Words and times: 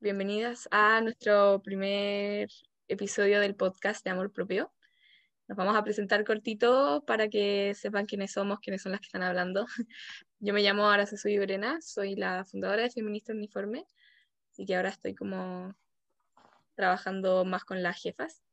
bienvenidas 0.00 0.68
a 0.70 1.00
nuestro 1.00 1.60
primer 1.60 2.48
episodio 2.86 3.40
del 3.40 3.56
podcast 3.56 4.04
de 4.04 4.10
Amor 4.10 4.32
Propio. 4.32 4.72
Nos 5.48 5.58
vamos 5.58 5.76
a 5.76 5.82
presentar 5.82 6.24
cortito 6.24 7.02
para 7.04 7.28
que 7.28 7.74
sepan 7.74 8.06
quiénes 8.06 8.30
somos, 8.30 8.60
quiénes 8.60 8.82
son 8.82 8.92
las 8.92 9.00
que 9.00 9.06
están 9.06 9.24
hablando. 9.24 9.66
Yo 10.38 10.54
me 10.54 10.62
llamo 10.62 10.88
Araceli 10.88 11.38
Brena, 11.38 11.80
soy 11.80 12.14
la 12.14 12.44
fundadora 12.44 12.82
de 12.82 12.90
Feminista 12.90 13.32
Uniforme, 13.32 13.86
así 14.52 14.64
que 14.66 14.76
ahora 14.76 14.90
estoy 14.90 15.16
como 15.16 15.74
trabajando 16.76 17.44
más 17.44 17.64
con 17.64 17.82
las 17.82 18.00
jefas, 18.00 18.44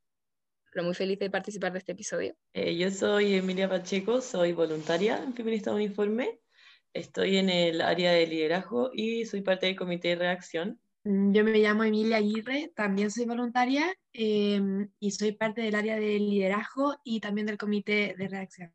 pero 0.72 0.84
muy 0.84 0.96
feliz 0.96 1.20
de 1.20 1.30
participar 1.30 1.74
de 1.74 1.80
este 1.80 1.92
episodio. 1.92 2.36
Eh, 2.54 2.76
yo 2.76 2.90
soy 2.90 3.36
Emilia 3.36 3.70
Pacheco, 3.70 4.20
soy 4.20 4.54
voluntaria 4.54 5.22
en 5.22 5.36
Feminista 5.36 5.72
Uniforme, 5.72 6.40
estoy 6.94 7.38
en 7.38 7.52
el 7.52 7.82
área 7.82 8.14
de 8.14 8.26
liderazgo 8.26 8.90
y 8.92 9.26
soy 9.26 9.42
parte 9.42 9.68
del 9.68 9.76
comité 9.76 10.08
de 10.10 10.16
reacción. 10.16 10.80
Mm, 11.06 11.34
yo 11.34 11.44
me 11.44 11.60
llamo 11.60 11.84
Emilia 11.84 12.18
Aguirre, 12.18 12.72
también 12.76 13.12
soy 13.12 13.26
voluntaria 13.26 13.94
em, 14.12 14.90
y 15.00 15.12
soy 15.12 15.34
parte 15.34 15.62
del 15.62 15.76
área 15.76 15.96
de 15.96 16.20
liderazgo 16.20 16.96
y 17.04 17.20
también 17.20 17.46
del 17.46 17.60
comité 17.60 18.16
de 18.18 18.28
reacción. 18.28 18.74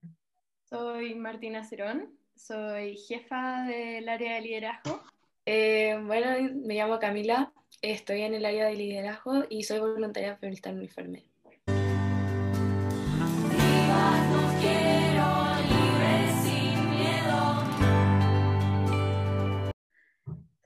Soy 0.63 1.17
Martina 1.17 1.65
Cerón, 1.65 2.17
soy 2.37 2.97
jefa 2.97 3.65
del 3.67 4.09
área 4.09 4.37
de 4.37 4.43
liderazgo. 4.43 5.03
Eh, 5.45 6.01
bueno, 6.07 6.29
me 6.65 6.77
llamo 6.77 7.01
Camila, 7.01 7.53
estoy 7.83 8.23
en 8.23 8.35
el 8.35 8.45
área 8.45 8.67
de 8.67 8.77
liderazgo 8.77 9.45
y 9.51 9.65
soy 9.65 9.81
voluntaria 9.81 10.37
feminista 10.37 10.71
en 10.71 10.79
uniforme. 10.79 11.30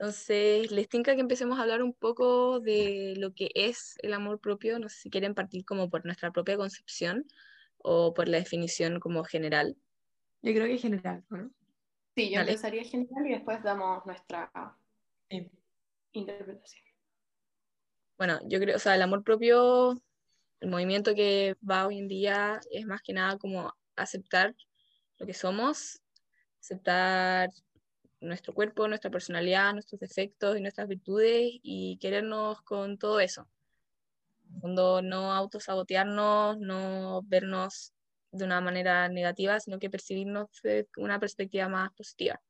Entonces, 0.05 0.69
les 0.69 0.87
tinca 0.87 1.15
que 1.15 1.21
empecemos 1.21 1.57
a 1.57 1.63
hablar 1.63 1.81
un 1.81 1.91
poco 1.91 2.59
de 2.59 3.15
lo 3.17 3.33
que 3.33 3.49
es 3.55 3.95
el 4.03 4.13
amor 4.13 4.39
propio. 4.39 4.77
No 4.77 4.87
sé 4.87 4.97
si 4.99 5.09
quieren 5.09 5.33
partir 5.33 5.65
como 5.65 5.89
por 5.89 6.05
nuestra 6.05 6.31
propia 6.31 6.57
concepción 6.57 7.25
o 7.79 8.13
por 8.13 8.27
la 8.27 8.37
definición 8.37 8.99
como 8.99 9.23
general. 9.23 9.75
Yo 10.43 10.53
creo 10.53 10.67
que 10.67 10.77
general, 10.77 11.25
¿no? 11.31 11.49
Sí, 12.15 12.31
yo 12.31 12.41
empezaría 12.41 12.83
general 12.83 13.25
y 13.25 13.31
después 13.31 13.63
damos 13.63 14.05
nuestra 14.05 14.51
interpretación. 16.11 16.83
Bueno, 18.19 18.39
yo 18.45 18.59
creo, 18.59 18.75
o 18.75 18.79
sea, 18.79 18.93
el 18.93 19.01
amor 19.01 19.23
propio, 19.23 19.99
el 20.59 20.69
movimiento 20.69 21.15
que 21.15 21.55
va 21.67 21.87
hoy 21.87 21.97
en 21.97 22.07
día 22.07 22.59
es 22.69 22.85
más 22.85 23.01
que 23.01 23.13
nada 23.13 23.39
como 23.39 23.73
aceptar 23.95 24.53
lo 25.17 25.25
que 25.25 25.33
somos, 25.33 25.99
aceptar 26.59 27.49
nuestro 28.21 28.53
cuerpo, 28.53 28.87
nuestra 28.87 29.11
personalidad, 29.11 29.73
nuestros 29.73 29.99
defectos 29.99 30.57
y 30.57 30.61
nuestras 30.61 30.87
virtudes 30.87 31.59
y 31.61 31.97
querernos 31.99 32.61
con 32.61 32.97
todo 32.97 33.19
eso. 33.19 33.47
Cuando 34.61 35.01
no 35.01 35.33
autosabotearnos, 35.33 36.57
no 36.59 37.21
vernos 37.23 37.93
de 38.31 38.45
una 38.45 38.61
manera 38.61 39.07
negativa, 39.09 39.59
sino 39.59 39.79
que 39.79 39.89
percibirnos 39.89 40.49
de 40.61 40.87
una 40.97 41.19
perspectiva 41.19 41.67
más 41.69 41.91
positiva. 41.93 42.41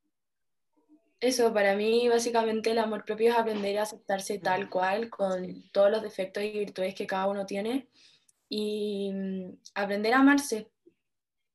Eso, 1.20 1.52
para 1.52 1.74
mí 1.74 2.08
básicamente 2.08 2.70
el 2.70 2.78
amor 2.78 3.04
propio 3.04 3.30
es 3.30 3.38
aprender 3.38 3.78
a 3.78 3.82
aceptarse 3.82 4.38
tal 4.38 4.68
cual, 4.68 5.08
con 5.08 5.70
todos 5.72 5.90
los 5.90 6.02
defectos 6.02 6.42
y 6.42 6.50
virtudes 6.50 6.94
que 6.94 7.06
cada 7.06 7.26
uno 7.26 7.46
tiene, 7.46 7.88
y 8.48 9.10
mm, 9.12 9.58
aprender 9.74 10.12
a 10.12 10.18
amarse, 10.18 10.70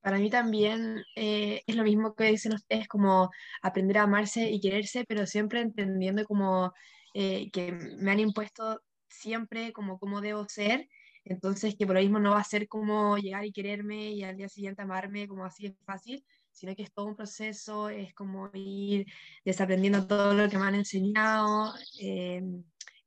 para 0.01 0.17
mí 0.17 0.29
también 0.29 1.03
eh, 1.15 1.61
es 1.67 1.75
lo 1.75 1.83
mismo 1.83 2.15
que 2.15 2.25
dicen 2.25 2.53
ustedes, 2.53 2.87
como 2.87 3.29
aprender 3.61 3.99
a 3.99 4.03
amarse 4.03 4.49
y 4.49 4.59
quererse, 4.59 5.05
pero 5.07 5.25
siempre 5.25 5.61
entendiendo 5.61 6.25
como 6.25 6.73
eh, 7.13 7.49
que 7.51 7.71
me 7.71 8.11
han 8.11 8.19
impuesto 8.19 8.81
siempre 9.09 9.73
como 9.73 9.99
cómo 9.99 10.21
debo 10.21 10.47
ser, 10.47 10.87
entonces 11.23 11.75
que 11.77 11.85
por 11.85 11.95
lo 11.95 12.01
mismo 12.01 12.19
no 12.19 12.31
va 12.31 12.39
a 12.39 12.43
ser 12.43 12.67
como 12.67 13.17
llegar 13.17 13.45
y 13.45 13.51
quererme 13.51 14.11
y 14.11 14.23
al 14.23 14.37
día 14.37 14.49
siguiente 14.49 14.81
amarme 14.81 15.27
como 15.27 15.45
así 15.45 15.67
es 15.67 15.73
fácil, 15.85 16.25
sino 16.51 16.75
que 16.75 16.83
es 16.83 16.91
todo 16.93 17.05
un 17.05 17.15
proceso, 17.15 17.89
es 17.89 18.13
como 18.13 18.49
ir 18.53 19.05
desaprendiendo 19.45 20.07
todo 20.07 20.33
lo 20.33 20.49
que 20.49 20.57
me 20.57 20.65
han 20.65 20.75
enseñado 20.75 21.73
eh, 21.99 22.41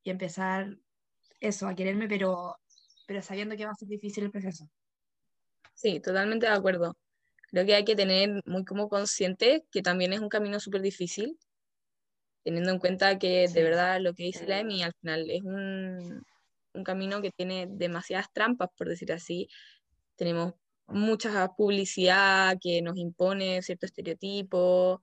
y 0.03 0.11
empezar 0.11 0.77
eso, 1.41 1.67
a 1.69 1.75
quererme, 1.75 2.09
pero, 2.09 2.57
pero 3.07 3.23
sabiendo 3.23 3.57
que 3.57 3.67
va 3.67 3.73
a 3.73 3.75
ser 3.75 3.89
difícil 3.89 4.25
el 4.25 4.31
proceso. 4.31 4.69
Sí, 5.75 6.01
totalmente 6.01 6.47
de 6.47 6.53
acuerdo. 6.53 6.97
Creo 7.51 7.67
que 7.67 7.75
hay 7.75 7.85
que 7.85 7.97
tener 7.97 8.43
muy 8.47 8.65
como 8.65 8.89
consciente 8.89 9.65
que 9.71 9.83
también 9.83 10.13
es 10.13 10.21
un 10.21 10.29
camino 10.29 10.61
súper 10.61 10.83
difícil, 10.83 11.39
teniendo 12.45 12.71
en 12.71 12.79
cuenta 12.79 13.19
que 13.19 13.49
de 13.49 13.63
verdad 13.63 14.01
lo 14.01 14.15
que 14.15 14.25
dice 14.25 14.47
la 14.47 14.61
EMI 14.61 14.83
al 14.83 14.93
final 15.01 15.31
es 15.31 15.43
un, 15.43 16.23
un 16.75 16.85
camino 16.85 17.23
que 17.23 17.31
tiene 17.31 17.67
demasiadas 17.69 18.27
trampas, 18.33 18.69
por 18.77 18.89
decir 18.89 19.13
así. 19.13 19.49
Tenemos 20.17 20.55
mucha 20.87 21.49
publicidad 21.57 22.57
que 22.61 22.83
nos 22.83 22.97
impone 22.99 23.63
cierto 23.63 23.87
estereotipo. 23.87 25.03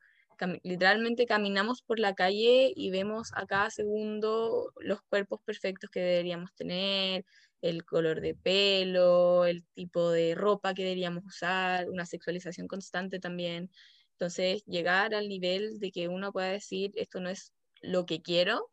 literalmente 0.63 1.25
caminamos 1.25 1.81
por 1.83 1.99
la 1.99 2.15
calle 2.15 2.71
y 2.75 2.91
vemos 2.91 3.31
a 3.35 3.45
cada 3.45 3.69
segundo 3.69 4.73
los 4.77 5.01
cuerpos 5.03 5.39
perfectos 5.45 5.89
que 5.91 5.99
deberíamos 6.01 6.53
tener, 6.55 7.25
el 7.61 7.85
color 7.85 8.21
de 8.21 8.35
pelo, 8.35 9.45
el 9.45 9.63
tipo 9.73 10.11
de 10.11 10.35
ropa 10.35 10.73
que 10.73 10.83
deberíamos 10.83 11.23
usar, 11.25 11.89
una 11.89 12.05
sexualización 12.05 12.67
constante 12.67 13.19
también. 13.19 13.71
Entonces, 14.13 14.63
llegar 14.65 15.13
al 15.13 15.29
nivel 15.29 15.79
de 15.79 15.91
que 15.91 16.07
uno 16.07 16.31
pueda 16.31 16.47
decir, 16.47 16.91
esto 16.95 17.19
no 17.19 17.29
es 17.29 17.53
lo 17.81 18.05
que 18.05 18.21
quiero, 18.21 18.69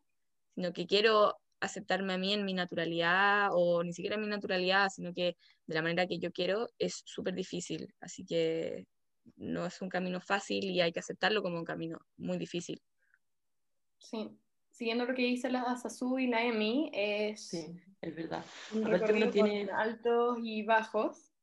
sino 0.55 0.73
que 0.73 0.87
quiero 0.87 1.37
aceptarme 1.59 2.13
a 2.13 2.17
mí 2.17 2.33
en 2.33 2.45
mi 2.45 2.53
naturalidad, 2.53 3.49
o 3.51 3.83
ni 3.83 3.93
siquiera 3.93 4.15
en 4.15 4.21
mi 4.21 4.27
naturalidad, 4.27 4.89
sino 4.89 5.13
que 5.13 5.37
de 5.65 5.75
la 5.75 5.81
manera 5.81 6.07
que 6.07 6.19
yo 6.19 6.31
quiero, 6.31 6.69
es 6.77 7.01
súper 7.05 7.33
difícil. 7.33 7.93
Así 7.99 8.25
que 8.25 8.85
no 9.35 9.65
es 9.65 9.81
un 9.81 9.89
camino 9.89 10.21
fácil 10.21 10.65
y 10.65 10.81
hay 10.81 10.91
que 10.91 10.99
aceptarlo 10.99 11.41
como 11.41 11.57
un 11.57 11.65
camino 11.65 11.99
muy 12.17 12.37
difícil. 12.37 12.81
Sí, 13.97 14.29
siguiendo 14.79 15.03
lo 15.03 15.13
que 15.13 15.23
dice 15.23 15.49
la 15.49 15.75
Sasu 15.75 16.19
y 16.19 16.27
la 16.27 16.41
Emi, 16.41 16.89
es 16.93 17.53
es 17.53 18.15
verdad. 18.15 18.45
Un 18.73 18.85
recorrido 18.85 19.29
tiene 19.29 19.69
altos 19.73 20.37
y 20.41 20.63
bajos, 20.63 21.33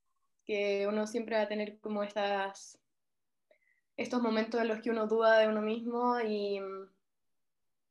que 0.47 0.87
uno 0.89 1.07
siempre 1.07 1.37
va 1.37 1.43
a 1.43 1.49
tener 1.49 1.79
como 1.81 2.03
estas, 2.03 2.79
estos 3.99 4.23
momentos 4.23 4.59
en 4.59 4.69
los 4.69 4.81
que 4.81 4.89
uno 4.89 5.07
duda 5.07 5.39
de 5.39 5.49
uno 5.49 5.61
mismo 5.61 6.19
y 6.19 6.61
mm, 6.61 6.89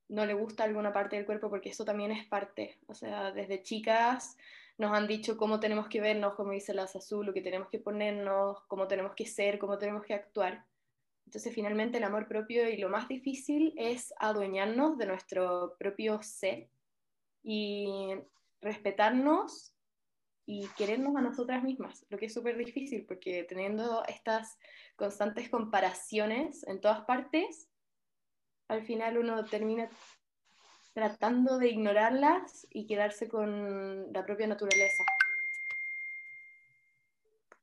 no 0.09 0.25
le 0.25 0.33
gusta 0.33 0.63
alguna 0.63 0.91
parte 0.91 1.15
del 1.15 1.27
cuerpo, 1.27 1.51
porque 1.51 1.69
eso 1.69 1.85
también 1.85 2.11
es 2.11 2.25
parte. 2.25 2.79
O 2.87 2.95
sea, 2.95 3.31
desde 3.31 3.61
chicas 3.61 4.37
nos 4.79 4.93
han 4.93 5.05
dicho 5.05 5.37
cómo 5.37 5.59
tenemos 5.59 5.87
que 5.89 6.01
vernos, 6.01 6.33
como 6.33 6.53
dice 6.53 6.73
la 6.73 6.87
Sasu, 6.87 7.21
lo 7.21 7.35
que 7.35 7.43
tenemos 7.43 7.69
que 7.69 7.77
ponernos, 7.77 8.61
cómo 8.61 8.87
tenemos 8.87 9.13
que 9.13 9.27
ser, 9.27 9.59
cómo 9.59 9.77
tenemos 9.77 10.03
que 10.03 10.15
actuar. 10.15 10.65
Entonces, 11.25 11.53
finalmente, 11.53 11.97
el 11.97 12.03
amor 12.03 12.27
propio 12.27 12.69
y 12.69 12.77
lo 12.77 12.89
más 12.89 13.07
difícil 13.07 13.73
es 13.77 14.13
adueñarnos 14.19 14.97
de 14.97 15.07
nuestro 15.07 15.75
propio 15.77 16.21
ser 16.21 16.69
y 17.43 18.13
respetarnos 18.61 19.75
y 20.45 20.67
querernos 20.77 21.15
a 21.15 21.21
nosotras 21.21 21.63
mismas, 21.63 22.05
lo 22.09 22.17
que 22.17 22.27
es 22.27 22.33
súper 22.33 22.57
difícil 22.57 23.05
porque 23.05 23.43
teniendo 23.43 24.03
estas 24.05 24.57
constantes 24.95 25.49
comparaciones 25.49 26.65
en 26.67 26.79
todas 26.79 27.01
partes, 27.05 27.69
al 28.67 28.83
final 28.83 29.17
uno 29.17 29.43
termina 29.45 29.89
tratando 30.93 31.57
de 31.57 31.69
ignorarlas 31.69 32.67
y 32.69 32.87
quedarse 32.87 33.27
con 33.27 34.13
la 34.13 34.25
propia 34.25 34.47
naturaleza. 34.47 35.03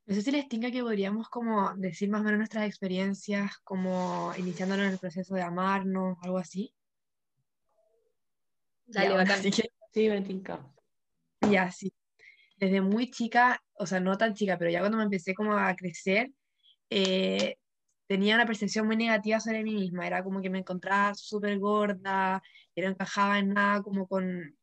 No 0.07 0.15
sé 0.15 0.23
si 0.23 0.33
les 0.33 0.49
tinga 0.49 0.71
que 0.71 0.83
podríamos 0.83 1.29
como 1.29 1.75
decir 1.77 2.11
más 2.11 2.23
o 2.23 2.25
menos 2.25 2.39
nuestras 2.39 2.67
experiencias, 2.67 3.59
como 3.59 4.33
iniciándonos 4.37 4.87
en 4.87 4.93
el 4.93 4.99
proceso 4.99 5.35
de 5.35 5.43
amarnos, 5.43 6.19
algo 6.23 6.39
así. 6.39 6.75
Dale, 8.87 9.15
bacán. 9.15 9.43
Sí, 9.95 10.09
me 10.09 10.23
tinca. 10.23 10.59
Ya, 11.43 11.71
sí. 11.71 11.93
Desde 12.57 12.81
muy 12.81 13.11
chica, 13.11 13.63
o 13.75 13.87
sea, 13.87 14.01
no 14.01 14.17
tan 14.17 14.33
chica, 14.33 14.57
pero 14.57 14.71
ya 14.71 14.81
cuando 14.81 14.97
me 14.97 15.05
empecé 15.05 15.35
como 15.35 15.53
a 15.53 15.77
crecer, 15.77 16.31
eh, 16.89 17.57
tenía 18.07 18.35
una 18.37 18.47
percepción 18.47 18.87
muy 18.87 18.97
negativa 18.97 19.39
sobre 19.39 19.63
mí 19.63 19.75
misma. 19.75 20.07
Era 20.07 20.25
como 20.25 20.41
que 20.41 20.49
me 20.49 20.61
encontraba 20.61 21.15
súper 21.15 21.59
gorda, 21.59 22.43
que 22.75 22.83
no 22.83 22.89
encajaba 22.89 23.39
en 23.39 23.53
nada 23.53 23.83
como 23.83 24.07
con, 24.09 24.57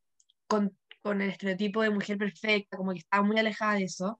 con, 0.47 0.75
con, 1.03 1.21
el 1.21 1.29
estereotipo 1.29 1.83
de 1.83 1.91
mujer 1.91 2.17
perfecta, 2.17 2.77
como 2.77 2.93
que 2.93 2.99
estaba 2.99 3.23
muy 3.23 3.37
alejada 3.37 3.75
de 3.75 3.83
eso. 3.83 4.19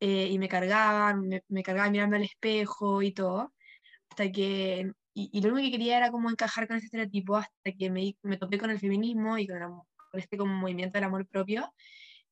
Eh, 0.00 0.28
y 0.30 0.38
me 0.38 0.48
cargaban, 0.48 1.20
me, 1.28 1.42
me 1.48 1.62
cargaban 1.62 1.92
mirando 1.92 2.16
al 2.16 2.22
espejo 2.22 3.02
y 3.02 3.12
todo. 3.12 3.52
Hasta 4.10 4.30
que, 4.32 4.92
y, 5.14 5.30
y, 5.32 5.40
lo 5.42 5.52
único 5.52 5.66
que 5.66 5.72
quería 5.72 5.98
era 5.98 6.10
como 6.10 6.30
encajar 6.30 6.68
con 6.68 6.76
ese 6.76 6.86
estereotipo 6.86 7.36
hasta 7.36 7.72
que 7.78 7.90
me, 7.90 8.16
me 8.22 8.36
topé 8.36 8.58
con 8.58 8.70
el 8.70 8.78
feminismo 8.80 9.38
y 9.38 9.46
con 9.46 9.58
la, 9.60 9.70
este 10.14 10.36
como 10.36 10.54
movimiento 10.54 10.94
del 10.98 11.04
amor 11.04 11.26
propio. 11.26 11.72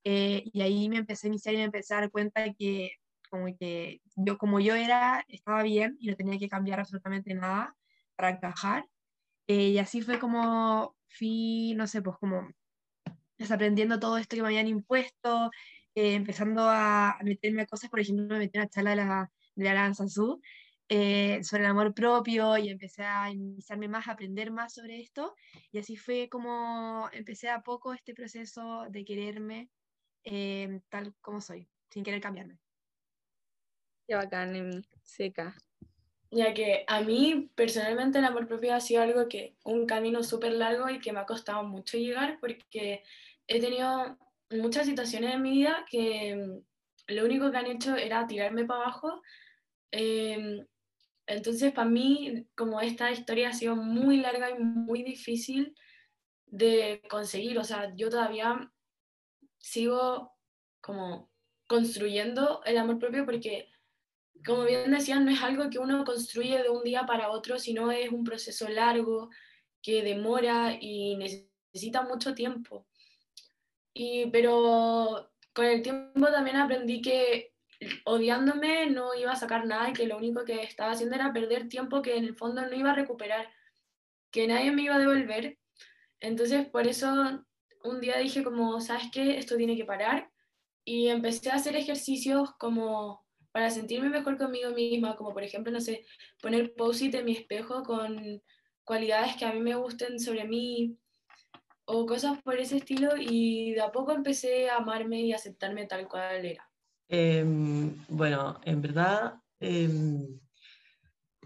Eh, 0.05 0.45
y 0.53 0.61
ahí 0.63 0.89
me 0.89 0.99
empecé 0.99 1.27
a 1.27 1.31
iniciar 1.31 1.55
y 1.55 1.59
me 1.59 1.65
empecé 1.65 1.95
a 1.95 2.01
dar 2.01 2.11
cuenta 2.11 2.53
que 2.55 2.93
como 3.31 3.47
que 3.59 4.01
yo 4.17 4.39
como 4.39 4.61
yo 4.61 4.75
era, 4.75 5.25
estaba 5.29 5.63
bien 5.63 5.97
y 5.99 6.09
no 6.09 6.17
tenía 6.17 6.39
que 6.39 6.49
cambiar 6.49 6.81
absolutamente 6.81 7.35
nada 7.35 7.75
para 8.17 8.31
encajar. 8.31 8.87
Eh, 9.49 9.71
y 9.71 9.79
así 9.79 10.03
fue 10.03 10.19
como 10.19 10.97
fui, 11.09 11.75
no 11.77 11.87
sé, 11.87 12.03
pues 12.03 12.17
como 12.19 12.49
desaprendiendo 13.39 13.99
todo 13.99 14.19
esto 14.19 14.37
que 14.37 14.43
me 14.43 14.49
habían 14.49 14.69
impuesto, 14.69 15.51
eh, 15.95 16.15
empezando 16.15 16.63
a, 16.69 17.19
meterme 17.23 17.63
a 17.63 17.67
cosas, 17.67 17.91
por 17.91 18.01
ejemplo, 18.01 18.27
me 18.27 18.39
metí 18.39 18.59
en 18.59 18.65
la 18.65 18.69
charla 18.69 18.91
de 18.91 18.97
la, 18.97 19.33
de 19.55 19.65
la 19.65 19.71
Aranza 19.71 20.05
eh, 20.89 21.43
sobre 21.43 21.65
el 21.65 21.71
amor 21.71 21.95
propio 21.95 22.59
y 22.59 22.69
empecé 22.69 23.05
a 23.05 23.31
iniciarme 23.31 23.89
más, 23.89 24.07
a 24.07 24.13
aprender 24.13 24.51
más 24.51 24.75
sobre 24.75 25.01
esto. 25.01 25.35
Y 25.73 25.79
así 25.79 25.97
fue 25.97 26.29
como 26.29 27.09
empecé 27.13 27.49
a 27.49 27.63
poco 27.63 27.95
este 27.95 28.15
proceso 28.15 28.87
de 28.91 29.05
quererme 29.05 29.71
eh, 30.25 30.81
tal 30.89 31.15
como 31.21 31.41
soy, 31.41 31.69
sin 31.91 32.03
querer 32.03 32.21
cambiarme. 32.21 32.59
Qué 34.07 34.15
bacán, 34.15 34.55
en 34.57 34.87
seca. 35.03 35.55
Ya 36.31 36.53
que 36.53 36.85
a 36.89 37.01
mí 37.01 37.51
personalmente 37.55 38.19
el 38.19 38.25
amor 38.25 38.49
propio 38.49 38.75
ha 38.75 38.81
sido 38.81 39.03
algo 39.03 39.29
que, 39.29 39.57
un 39.65 39.87
camino 39.87 40.23
súper 40.23 40.53
largo 40.53 40.91
y 40.91 40.99
que 40.99 41.13
me 41.13 41.21
ha 41.21 41.27
costado 41.27 41.63
mucho 41.63 41.97
llegar 41.97 42.39
porque 42.41 43.03
he 43.47 43.61
tenido 43.61 44.19
muchas 44.51 44.87
situaciones 44.87 45.35
en 45.35 45.43
mi 45.43 45.51
vida 45.53 45.85
que 45.91 46.37
mm, 46.37 47.15
lo 47.15 47.25
único 47.25 47.51
que 47.51 47.57
han 47.57 47.67
hecho 47.67 47.97
era 47.97 48.27
tirarme 48.27 48.65
para 48.65 48.83
abajo. 48.83 49.23
Em, 49.91 50.67
entonces, 51.27 51.73
para 51.73 51.89
mí, 51.89 52.47
como 52.55 52.81
esta 52.81 53.11
historia 53.11 53.51
ha 53.51 53.53
sido 53.53 53.77
muy 53.77 54.19
larga 54.19 54.51
y 54.51 54.59
muy 54.59 55.03
difícil 55.03 55.75
de 56.47 57.03
conseguir, 57.09 57.59
o 57.59 57.65
sea, 57.65 57.93
yo 57.97 58.11
todavía 58.11 58.71
sigo 59.59 60.33
como 60.81 61.31
construyendo 61.67 62.63
el 62.65 62.77
amor 62.79 62.99
propio 62.99 63.25
porque, 63.25 63.71
como 64.45 64.65
bien 64.65 64.91
decían, 64.91 65.25
no 65.25 65.31
es 65.31 65.43
algo 65.43 65.71
que 65.71 65.79
uno 65.79 66.05
construye 66.05 66.63
de 66.63 66.69
un 66.69 66.85
día 66.85 67.07
para 67.07 67.31
otro, 67.31 67.59
sino 67.59 67.91
es 67.91 68.11
un 68.11 68.25
proceso 68.25 68.69
largo 68.69 69.31
que 69.83 70.03
demora 70.03 70.77
y 70.79 71.17
necesita 71.17 72.03
mucho 72.03 72.35
tiempo. 72.35 72.87
Y, 73.95 74.27
pero 74.27 75.31
con 75.55 75.67
el 75.67 75.83
tiempo 75.83 76.27
también 76.27 76.57
aprendí 76.57 77.01
que 77.01 77.53
odiándome 78.05 78.91
no 78.91 79.15
iba 79.15 79.33
a 79.33 79.37
sacar 79.37 79.67
nada 79.67 79.91
y 79.91 79.93
que 79.93 80.07
lo 80.07 80.17
único 80.17 80.45
que 80.45 80.63
estaba 80.63 80.93
haciendo 80.93 81.15
era 81.15 81.33
perder 81.33 81.69
tiempo 81.69 82.03
que 82.03 82.17
en 82.17 82.25
el 82.25 82.37
fondo 82.37 82.63
no 82.63 82.75
iba 82.75 82.91
a 82.91 82.95
recuperar, 82.95 83.49
que 84.31 84.47
nadie 84.47 84.73
me 84.73 84.83
iba 84.83 84.97
a 84.97 84.99
devolver. 84.99 85.59
Entonces 86.21 86.67
por 86.67 86.87
eso 86.87 87.45
un 87.85 88.01
día 88.01 88.19
dije 88.19 88.43
como, 88.43 88.81
¿sabes 88.81 89.05
qué? 89.13 89.39
Esto 89.39 89.57
tiene 89.57 89.77
que 89.77 89.85
parar. 89.85 90.31
Y 90.85 91.09
empecé 91.09 91.51
a 91.51 91.55
hacer 91.55 91.77
ejercicios 91.77 92.51
como 92.59 93.25
para 93.53 93.71
sentirme 93.71 94.09
mejor 94.09 94.37
conmigo 94.37 94.71
misma, 94.71 95.17
como 95.17 95.33
por 95.33 95.45
ejemplo, 95.45 95.73
no 95.73 95.81
sé, 95.81 96.05
poner 96.43 96.75
post-it 96.75 97.15
en 97.15 97.25
mi 97.25 97.33
espejo 97.33 97.85
con 97.85 98.43
cualidades 98.83 99.37
que 99.37 99.45
a 99.45 99.53
mí 99.53 99.61
me 99.61 99.77
gusten 99.77 100.19
sobre 100.19 100.45
mí 100.45 100.99
o 101.87 102.07
cosas 102.07 102.43
por 102.43 102.59
ese 102.59 102.79
estilo 102.79 103.11
y 103.19 103.73
de 103.75 103.81
a 103.81 103.93
poco 103.93 104.13
empecé 104.13 104.71
a 104.71 104.77
amarme 104.77 105.21
y 105.21 105.33
aceptarme 105.33 105.87
tal 105.87 106.09
cual 106.09 106.45
era. 106.45 106.71
Em, 107.09 107.97
bueno, 108.09 108.61
en 108.65 108.81
verdad, 108.81 109.35
em, 109.61 110.41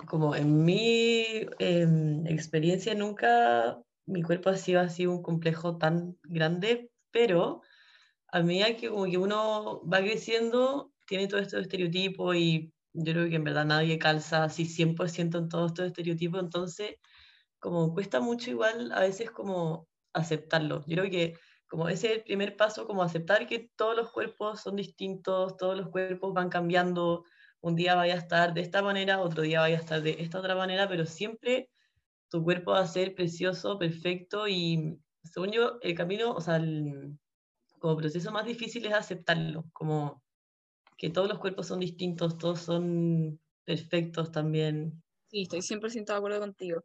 como 0.07 0.35
en 0.35 0.65
mi 0.65 1.25
em, 1.59 2.27
experiencia 2.27 2.95
nunca 2.95 3.81
mi 4.07 4.23
cuerpo 4.23 4.51
ha 4.51 4.57
sido 4.57 4.81
así 4.81 5.07
un 5.07 5.23
complejo 5.23 5.77
tan 5.77 6.17
grande, 6.23 6.91
pero 7.11 7.63
a 8.29 8.43
medida 8.43 8.77
que 8.77 8.89
como 8.91 9.07
que 9.07 9.19
uno 9.19 9.83
va 9.87 10.01
creciendo, 10.01 10.93
tiene 11.07 11.29
todo 11.29 11.41
estos 11.41 11.63
estereotipos 11.63 12.37
y 12.37 12.73
yo 12.95 13.13
creo 13.13 13.29
que 13.29 13.37
en 13.37 13.45
verdad 13.45 13.67
nadie 13.67 13.99
calza 13.99 14.45
así 14.45 14.65
100% 14.67 15.39
en 15.39 15.49
todos 15.49 15.73
estos 15.73 15.87
estereotipos, 15.87 16.41
entonces 16.41 16.97
como 17.61 17.93
cuesta 17.95 18.21
mucho 18.21 18.51
igual 18.51 18.93
a 18.93 19.01
veces 19.01 19.31
como 19.31 19.88
aceptarlo. 20.13 20.85
Yo 20.87 20.97
creo 20.97 21.11
que 21.11 21.35
como 21.69 21.89
ese 21.89 22.09
es 22.09 22.17
el 22.19 22.23
primer 22.25 22.57
paso, 22.57 22.87
como 22.87 23.03
aceptar 23.03 23.47
que 23.47 23.71
todos 23.77 23.95
los 23.95 24.11
cuerpos 24.11 24.63
son 24.63 24.77
distintos, 24.77 25.57
todos 25.57 25.77
los 25.77 25.89
cuerpos 25.89 26.33
van 26.33 26.49
cambiando, 26.49 27.25
un 27.61 27.77
día 27.77 27.95
vaya 27.95 28.15
a 28.15 28.19
estar 28.19 28.55
de 28.55 28.63
esta 28.63 28.83
manera, 28.83 29.21
otro 29.21 29.43
día 29.43 29.61
vaya 29.61 29.77
a 29.77 29.81
estar 29.81 30.03
de 30.03 30.17
esta 30.21 30.39
otra 30.39 30.55
manera, 30.55 30.89
pero 30.89 31.05
siempre 31.05 31.71
tu 32.29 32.43
cuerpo 32.43 32.73
va 32.73 32.81
a 32.81 32.87
ser 32.87 33.15
precioso, 33.15 33.79
perfecto 33.79 34.49
y 34.49 34.99
según 35.25 35.53
yo 35.53 35.79
el 35.83 35.95
camino, 35.95 36.33
o 36.33 36.41
sea, 36.41 36.57
el, 36.57 37.19
como 37.79 37.97
proceso 37.97 38.31
más 38.31 38.47
difícil 38.47 38.87
es 38.87 38.93
aceptarlo, 38.93 39.65
como 39.73 40.23
que 40.97 41.11
todos 41.11 41.29
los 41.29 41.39
cuerpos 41.39 41.67
son 41.67 41.81
distintos, 41.81 42.39
todos 42.39 42.61
son 42.61 43.41
perfectos 43.65 44.33
también. 44.33 45.03
Sí, 45.31 45.43
estoy 45.43 45.61
100% 45.61 46.13
de 46.13 46.19
acuerdo 46.19 46.41
contigo. 46.41 46.83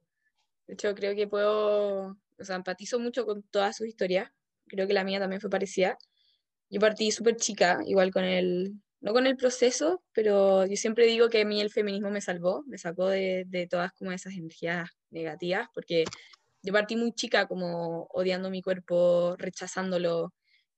De 0.68 0.74
hecho, 0.74 0.94
creo 0.94 1.16
que 1.16 1.28
puedo, 1.28 2.18
o 2.44 2.46
sea, 2.46 2.58
empatizo 2.58 3.00
mucho 3.00 3.26
con 3.26 3.44
toda 3.44 3.74
su 3.74 3.86
historia. 3.86 4.34
Creo 4.68 4.88
que 4.88 4.94
la 4.94 5.04
mía 5.04 5.20
también 5.20 5.42
fue 5.42 5.50
parecida. 5.50 5.98
Yo 6.70 6.80
partí 6.80 7.12
súper 7.12 7.38
chica, 7.38 7.80
igual 7.86 8.12
con 8.12 8.24
el, 8.26 8.74
no 9.02 9.14
con 9.14 9.28
el 9.28 9.38
proceso, 9.38 10.04
pero 10.14 10.66
yo 10.68 10.76
siempre 10.78 11.06
digo 11.08 11.30
que 11.30 11.42
a 11.42 11.46
mí 11.46 11.62
el 11.62 11.72
feminismo 11.72 12.10
me 12.12 12.22
salvó, 12.22 12.64
me 12.68 12.78
sacó 12.78 13.08
de, 13.10 13.46
de 13.48 13.68
todas 13.68 13.92
como 13.94 14.12
esas 14.12 14.34
energías 14.34 14.90
negativas, 15.12 15.68
porque 15.74 16.06
yo 16.64 16.74
partí 16.74 16.96
muy 16.96 17.14
chica 17.14 17.48
como 17.48 18.08
odiando 18.12 18.50
mi 18.50 18.62
cuerpo, 18.62 19.36
rechazándolo, 19.38 20.34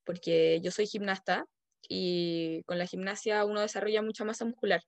porque 0.05 0.61
yo 0.63 0.71
soy 0.71 0.87
gimnasta 0.87 1.45
y 1.89 2.63
con 2.65 2.79
la 2.79 2.87
gimnasia 2.87 3.45
uno 3.45 3.61
desarrolla 3.61 4.01
mucha 4.01 4.25
masa 4.25 4.45
muscular. 4.45 4.81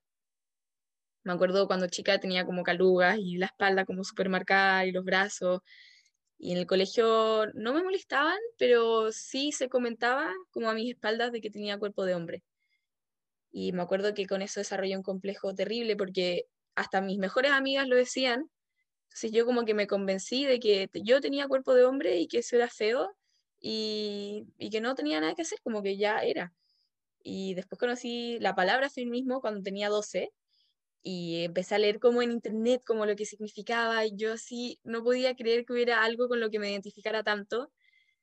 Me 1.23 1.33
acuerdo 1.33 1.67
cuando 1.67 1.87
chica 1.87 2.19
tenía 2.19 2.45
como 2.45 2.63
calugas 2.63 3.17
y 3.19 3.37
la 3.37 3.47
espalda 3.47 3.85
como 3.85 4.03
súper 4.03 4.29
marcada 4.29 4.85
y 4.85 4.91
los 4.91 5.03
brazos. 5.03 5.59
Y 6.39 6.51
en 6.51 6.59
el 6.59 6.67
colegio 6.67 7.47
no 7.53 7.73
me 7.73 7.83
molestaban, 7.83 8.37
pero 8.57 9.11
sí 9.11 9.51
se 9.51 9.69
comentaba 9.69 10.31
como 10.51 10.69
a 10.69 10.73
mis 10.73 10.91
espaldas 10.91 11.31
de 11.31 11.41
que 11.41 11.49
tenía 11.49 11.79
cuerpo 11.79 12.05
de 12.05 12.13
hombre. 12.13 12.43
Y 13.51 13.71
me 13.71 13.81
acuerdo 13.81 14.13
que 14.13 14.27
con 14.27 14.41
eso 14.41 14.59
desarrollé 14.59 14.95
un 14.95 15.03
complejo 15.03 15.53
terrible 15.55 15.95
porque 15.95 16.47
hasta 16.75 17.01
mis 17.01 17.17
mejores 17.17 17.51
amigas 17.51 17.87
lo 17.87 17.95
decían. 17.95 18.49
Entonces 19.05 19.31
yo 19.31 19.45
como 19.45 19.65
que 19.65 19.73
me 19.73 19.87
convencí 19.87 20.45
de 20.45 20.59
que 20.59 20.89
yo 20.93 21.21
tenía 21.21 21.47
cuerpo 21.47 21.73
de 21.73 21.85
hombre 21.85 22.17
y 22.17 22.27
que 22.27 22.39
eso 22.39 22.55
era 22.55 22.69
feo 22.69 23.15
y, 23.59 24.45
y, 24.59 24.69
que 24.69 24.81
no 24.81 24.93
tenía 24.93 25.19
nada 25.19 25.33
que 25.33 25.41
hacer, 25.41 25.59
como 25.63 25.81
que 25.81 25.97
ya 25.97 26.19
era. 26.19 26.53
Y 27.23 27.55
después 27.55 27.79
conocí 27.79 28.37
la 28.39 28.53
palabra 28.55 28.89
feminismo 28.89 29.41
cuando 29.41 29.63
tenía 29.63 29.89
12 29.89 30.31
y 31.09 31.45
empecé 31.45 31.75
a 31.75 31.79
leer 31.79 31.99
como 32.01 32.21
en 32.21 32.33
internet 32.33 32.81
como 32.85 33.05
lo 33.05 33.15
que 33.15 33.25
significaba 33.25 34.05
y 34.05 34.11
yo 34.17 34.33
así 34.33 34.77
no 34.83 35.03
podía 35.05 35.37
creer 35.37 35.65
que 35.65 35.71
hubiera 35.71 36.03
algo 36.03 36.27
con 36.27 36.41
lo 36.41 36.49
que 36.49 36.59
me 36.59 36.69
identificara 36.69 37.23
tanto. 37.23 37.71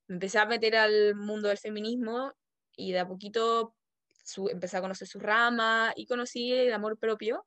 Me 0.07 0.17
empecé 0.17 0.39
a 0.39 0.45
meter 0.45 0.77
al 0.77 1.15
mundo 1.15 1.49
del 1.49 1.57
feminismo 1.57 2.35
y 2.77 2.93
de 2.93 2.99
a 2.99 3.09
poquito 3.09 3.75
su, 4.23 4.51
empecé 4.51 4.77
a 4.77 4.83
conocer 4.83 5.09
su 5.09 5.19
rama 5.19 5.95
y 5.97 6.05
conocí 6.07 6.53
el 6.53 6.75
amor 6.75 6.99
propio. 6.99 7.47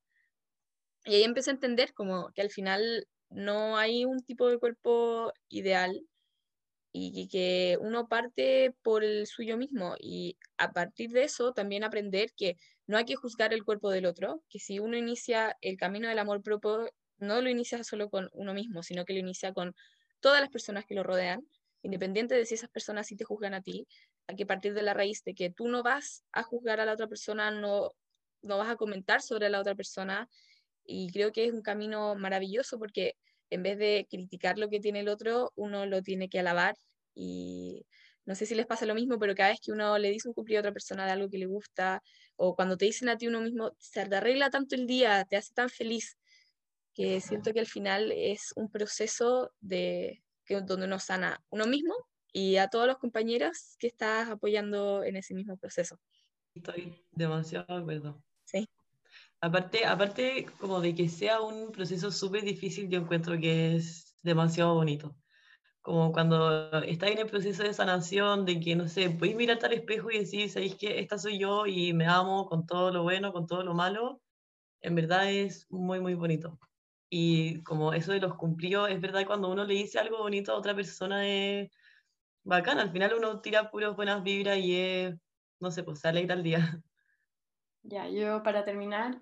Y 1.05 1.13
ahí 1.15 1.23
empecé 1.23 1.51
a 1.51 1.53
entender 1.53 1.93
como 1.93 2.31
que 2.33 2.41
al 2.41 2.49
final 2.49 3.07
no 3.29 3.77
hay 3.77 4.05
un 4.05 4.23
tipo 4.23 4.49
de 4.49 4.57
cuerpo 4.57 5.31
ideal, 5.49 6.01
y 6.97 7.27
que 7.27 7.77
uno 7.81 8.07
parte 8.07 8.73
por 8.81 9.03
el 9.03 9.27
suyo 9.27 9.57
mismo 9.57 9.95
y 9.99 10.37
a 10.57 10.71
partir 10.73 11.11
de 11.11 11.23
eso 11.23 11.53
también 11.53 11.83
aprender 11.83 12.31
que 12.35 12.57
no 12.87 12.97
hay 12.97 13.05
que 13.05 13.15
juzgar 13.15 13.53
el 13.53 13.63
cuerpo 13.63 13.89
del 13.91 14.05
otro, 14.05 14.43
que 14.49 14.59
si 14.59 14.79
uno 14.79 14.97
inicia 14.97 15.57
el 15.61 15.77
camino 15.77 16.07
del 16.07 16.19
amor 16.19 16.41
propio, 16.41 16.89
no 17.17 17.41
lo 17.41 17.49
inicia 17.49 17.83
solo 17.83 18.09
con 18.09 18.29
uno 18.33 18.53
mismo, 18.53 18.83
sino 18.83 19.05
que 19.05 19.13
lo 19.13 19.19
inicia 19.19 19.53
con 19.53 19.75
todas 20.19 20.41
las 20.41 20.49
personas 20.49 20.85
que 20.85 20.95
lo 20.95 21.03
rodean, 21.03 21.47
independiente 21.81 22.35
de 22.35 22.45
si 22.45 22.55
esas 22.55 22.69
personas 22.69 23.07
sí 23.07 23.15
te 23.15 23.25
juzgan 23.25 23.53
a 23.53 23.61
ti, 23.61 23.87
hay 24.27 24.35
que 24.35 24.45
partir 24.45 24.73
de 24.73 24.81
la 24.81 24.93
raíz 24.93 25.23
de 25.23 25.33
que 25.33 25.49
tú 25.49 25.67
no 25.67 25.83
vas 25.83 26.23
a 26.31 26.43
juzgar 26.43 26.79
a 26.79 26.85
la 26.85 26.93
otra 26.93 27.07
persona, 27.07 27.51
no, 27.51 27.93
no 28.41 28.57
vas 28.57 28.69
a 28.69 28.75
comentar 28.75 29.21
sobre 29.21 29.49
la 29.49 29.59
otra 29.59 29.75
persona 29.75 30.29
y 30.85 31.11
creo 31.11 31.31
que 31.31 31.45
es 31.45 31.53
un 31.53 31.61
camino 31.61 32.15
maravilloso 32.15 32.79
porque 32.79 33.15
en 33.49 33.63
vez 33.63 33.77
de 33.77 34.07
criticar 34.09 34.57
lo 34.57 34.69
que 34.69 34.79
tiene 34.79 35.01
el 35.01 35.09
otro, 35.09 35.53
uno 35.55 35.85
lo 35.85 36.01
tiene 36.01 36.29
que 36.29 36.39
alabar 36.39 36.75
y 37.17 37.83
no 38.25 38.35
sé 38.35 38.45
si 38.45 38.53
les 38.53 38.67
pasa 38.67 38.85
lo 38.85 38.93
mismo, 38.93 39.17
pero 39.17 39.33
cada 39.33 39.49
vez 39.49 39.59
que 39.59 39.71
uno 39.71 39.97
le 39.97 40.11
dice 40.11 40.27
un 40.27 40.33
cumplido 40.35 40.59
a 40.59 40.61
otra 40.61 40.73
persona 40.73 41.05
de 41.05 41.13
algo 41.13 41.29
que 41.29 41.39
le 41.39 41.47
gusta, 41.47 42.03
o 42.35 42.55
cuando 42.55 42.77
te 42.77 42.85
dicen 42.85 43.09
a 43.09 43.17
ti 43.17 43.27
uno 43.27 43.41
mismo, 43.41 43.71
se 43.79 44.05
te 44.05 44.15
arregla 44.15 44.51
tanto 44.51 44.75
el 44.75 44.85
día, 44.85 45.25
te 45.25 45.37
hace 45.37 45.53
tan 45.53 45.69
feliz, 45.69 46.17
que 46.93 47.19
siento 47.21 47.53
que 47.53 47.59
al 47.59 47.67
final 47.67 48.11
es 48.11 48.53
un 48.55 48.69
proceso 48.69 49.51
de 49.61 50.23
que, 50.45 50.61
donde 50.61 50.85
uno 50.85 50.99
sana 50.99 51.43
uno 51.49 51.65
mismo 51.65 51.93
y 52.33 52.57
a 52.57 52.67
todos 52.67 52.85
los 52.85 52.97
compañeros 52.97 53.75
que 53.79 53.87
estás 53.87 54.29
apoyando 54.29 55.03
en 55.03 55.15
ese 55.15 55.33
mismo 55.33 55.57
proceso. 55.57 55.99
Estoy 56.53 56.93
demasiado 57.11 57.65
de 57.67 57.81
acuerdo. 57.81 58.23
Sí. 58.43 58.67
Aparte, 59.41 59.85
aparte 59.85 60.47
como 60.59 60.81
de 60.81 60.93
que 60.95 61.07
sea 61.07 61.41
un 61.41 61.71
proceso 61.71 62.11
súper 62.11 62.43
difícil, 62.43 62.89
yo 62.89 62.99
encuentro 62.99 63.39
que 63.39 63.75
es 63.75 64.17
demasiado 64.21 64.73
bonito 64.73 65.15
como 65.87 66.11
cuando 66.11 66.81
estás 66.83 67.11
en 67.11 67.19
el 67.19 67.27
proceso 67.27 67.63
de 67.63 67.73
sanación, 67.73 68.43
de 68.43 68.59
que, 68.59 68.75
no 68.75 68.89
sé, 68.89 69.09
podéis 69.09 69.37
mirar 69.37 69.57
al 69.63 69.71
espejo 69.71 70.11
y 70.11 70.19
decir, 70.19 70.49
¿sabéis 70.49 70.75
que 70.75 70.99
esta 70.99 71.17
soy 71.17 71.39
yo 71.39 71.65
y 71.65 71.93
me 71.93 72.05
amo 72.05 72.45
con 72.45 72.65
todo 72.65 72.91
lo 72.91 73.03
bueno, 73.03 73.31
con 73.31 73.47
todo 73.47 73.63
lo 73.63 73.73
malo? 73.73 74.21
En 74.81 74.95
verdad 74.95 75.31
es 75.31 75.65
muy, 75.71 76.01
muy 76.01 76.13
bonito. 76.13 76.59
Y 77.09 77.63
como 77.63 77.93
eso 77.93 78.11
de 78.11 78.19
los 78.19 78.35
cumplidos, 78.35 78.89
es 78.89 78.99
verdad 78.99 79.25
cuando 79.25 79.49
uno 79.49 79.63
le 79.63 79.75
dice 79.75 79.97
algo 79.97 80.17
bonito 80.17 80.51
a 80.51 80.57
otra 80.57 80.75
persona 80.75 81.25
es 81.25 81.71
bacán. 82.43 82.79
Al 82.79 82.91
final 82.91 83.13
uno 83.13 83.39
tira 83.39 83.71
puras 83.71 83.95
buenas 83.95 84.21
vibras 84.23 84.57
y 84.57 84.75
es, 84.75 85.15
no 85.61 85.71
sé, 85.71 85.83
pues 85.83 85.99
se 85.99 86.09
alegra 86.09 86.35
el 86.35 86.43
día. 86.43 86.57
Ya, 87.83 88.09
yo 88.09 88.43
para 88.43 88.65
terminar, 88.65 89.21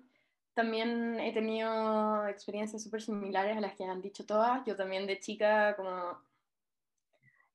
también 0.54 1.20
he 1.20 1.32
tenido 1.32 2.26
experiencias 2.26 2.82
súper 2.82 3.00
similares 3.00 3.56
a 3.56 3.60
las 3.60 3.76
que 3.76 3.84
han 3.84 4.02
dicho 4.02 4.26
todas. 4.26 4.64
Yo 4.66 4.74
también 4.74 5.06
de 5.06 5.20
chica 5.20 5.76
como 5.76 6.26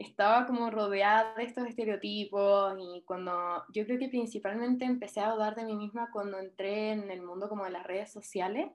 estaba 0.01 0.46
como 0.48 0.70
rodeada 0.70 1.34
de 1.36 1.43
estos 1.43 1.67
estereotipos 1.67 2.75
y 2.79 3.03
cuando 3.03 3.63
yo 3.74 3.86
creo 3.86 4.00
que 4.00 4.10
principalmente 4.10 4.86
empecé 4.86 5.22
a 5.22 5.31
dudar 5.31 5.55
de 5.55 5.65
mí 5.65 5.75
misma 5.75 6.10
cuando 6.12 6.39
entré 6.39 6.91
en 6.91 7.10
el 7.12 7.22
mundo 7.22 7.48
como 7.50 7.65
de 7.65 7.72
las 7.72 7.86
redes 7.86 8.12
sociales, 8.12 8.70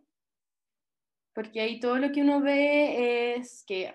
porque 1.33 1.61
ahí 1.61 1.81
todo 1.81 1.99
lo 1.99 2.13
que 2.13 2.23
uno 2.23 2.41
ve 2.41 3.35
es 3.37 3.65
que 3.67 3.95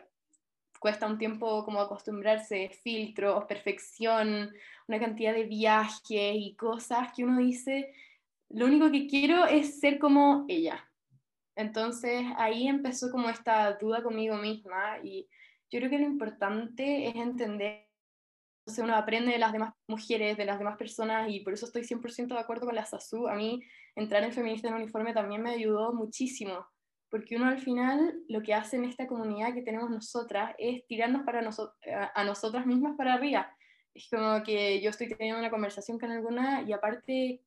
cuesta 0.79 1.07
un 1.07 1.17
tiempo 1.17 1.63
como 1.63 1.79
acostumbrarse, 1.79 2.69
filtros, 2.83 3.45
perfección, 3.45 4.51
una 4.87 4.99
cantidad 4.99 5.33
de 5.33 5.43
viajes 5.43 6.35
y 6.35 6.55
cosas 6.55 7.11
que 7.15 7.23
uno 7.23 7.39
dice, 7.39 7.93
lo 8.49 8.65
único 8.65 8.91
que 8.91 9.07
quiero 9.07 9.45
es 9.45 9.79
ser 9.79 9.99
como 9.99 10.45
ella. 10.47 10.87
Entonces 11.55 12.25
ahí 12.37 12.67
empezó 12.67 13.11
como 13.11 13.29
esta 13.29 13.73
duda 13.73 14.01
conmigo 14.01 14.37
misma 14.37 14.97
y 15.03 15.27
yo 15.71 15.79
creo 15.79 15.89
que 15.89 15.99
lo 15.99 16.05
importante 16.05 17.07
es 17.07 17.15
entender, 17.15 17.87
o 18.67 18.83
uno 18.83 18.95
aprende 18.95 19.31
de 19.31 19.39
las 19.39 19.53
demás 19.53 19.73
mujeres, 19.87 20.37
de 20.37 20.45
las 20.45 20.59
demás 20.59 20.77
personas 20.77 21.29
y 21.29 21.39
por 21.39 21.53
eso 21.53 21.65
estoy 21.65 21.83
100% 21.83 22.27
de 22.27 22.39
acuerdo 22.39 22.67
con 22.67 22.75
la 22.75 22.85
SASU. 22.85 23.27
A 23.27 23.35
mí 23.35 23.61
entrar 23.95 24.23
en 24.23 24.33
Feminista 24.33 24.67
en 24.67 24.75
Uniforme 24.75 25.13
también 25.13 25.41
me 25.41 25.51
ayudó 25.51 25.93
muchísimo, 25.93 26.67
porque 27.09 27.37
uno 27.37 27.47
al 27.47 27.59
final 27.59 28.21
lo 28.27 28.41
que 28.41 28.53
hace 28.53 28.77
en 28.77 28.85
esta 28.85 29.07
comunidad 29.07 29.53
que 29.53 29.63
tenemos 29.63 29.89
nosotras 29.89 30.53
es 30.57 30.85
tirarnos 30.87 31.23
para 31.23 31.39
a 31.39 32.23
nosotras 32.23 32.65
mismas 32.65 32.95
para 32.95 33.13
arriba. 33.13 33.55
Es 33.93 34.07
como 34.09 34.43
que 34.43 34.79
yo 34.81 34.89
estoy 34.89 35.09
teniendo 35.09 35.39
una 35.39 35.49
conversación 35.49 35.99
con 35.99 36.11
alguna 36.11 36.61
y 36.61 36.71
aparte 36.71 37.41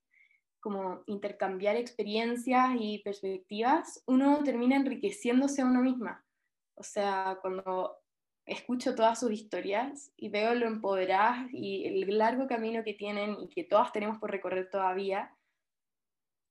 como 0.60 1.02
intercambiar 1.06 1.76
experiencias 1.76 2.70
y 2.78 2.98
perspectivas, 3.00 4.02
uno 4.06 4.42
termina 4.42 4.76
enriqueciéndose 4.76 5.62
a 5.62 5.66
uno 5.66 5.82
misma. 5.82 6.24
O 6.74 6.82
sea, 6.82 7.38
cuando 7.40 7.98
escucho 8.46 8.94
todas 8.94 9.20
sus 9.20 9.32
historias 9.32 10.12
y 10.16 10.28
veo 10.28 10.54
lo 10.54 10.66
empoderadas 10.66 11.48
y 11.52 11.86
el 11.86 12.18
largo 12.18 12.46
camino 12.46 12.84
que 12.84 12.94
tienen 12.94 13.36
y 13.40 13.48
que 13.48 13.64
todas 13.64 13.92
tenemos 13.92 14.18
por 14.18 14.30
recorrer 14.30 14.68
todavía, 14.70 15.34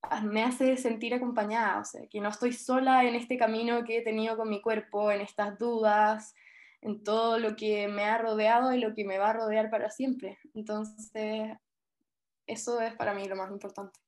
ah, 0.02 0.22
me 0.22 0.44
hace 0.44 0.76
sentir 0.78 1.14
acompañada, 1.14 1.80
o 1.80 1.86
sea, 1.86 2.08
que 2.08 2.20
no 2.20 2.30
estoy 2.30 2.54
sola 2.54 3.06
en 3.06 3.16
este 3.16 3.38
camino 3.38 3.84
que 3.84 3.98
he 3.98 4.02
tenido 4.02 4.38
con 4.38 4.50
mi 4.50 4.62
cuerpo, 4.62 5.12
en 5.12 5.22
estas 5.22 5.58
dudas, 5.60 6.34
en 6.82 7.04
todo 7.04 7.38
lo 7.38 7.56
que 7.56 7.88
me 7.88 8.04
ha 8.04 8.18
rodeado 8.18 8.74
y 8.74 8.80
lo 8.80 8.94
que 8.94 9.06
me 9.06 9.18
va 9.18 9.30
a 9.30 9.34
rodear 9.34 9.70
para 9.70 9.90
siempre. 9.90 10.40
Entonces, 10.54 11.58
eso 12.48 12.82
es 12.82 12.94
para 12.96 13.14
mí 13.14 13.28
lo 13.28 13.36
más 13.36 13.52
importante. 13.52 14.00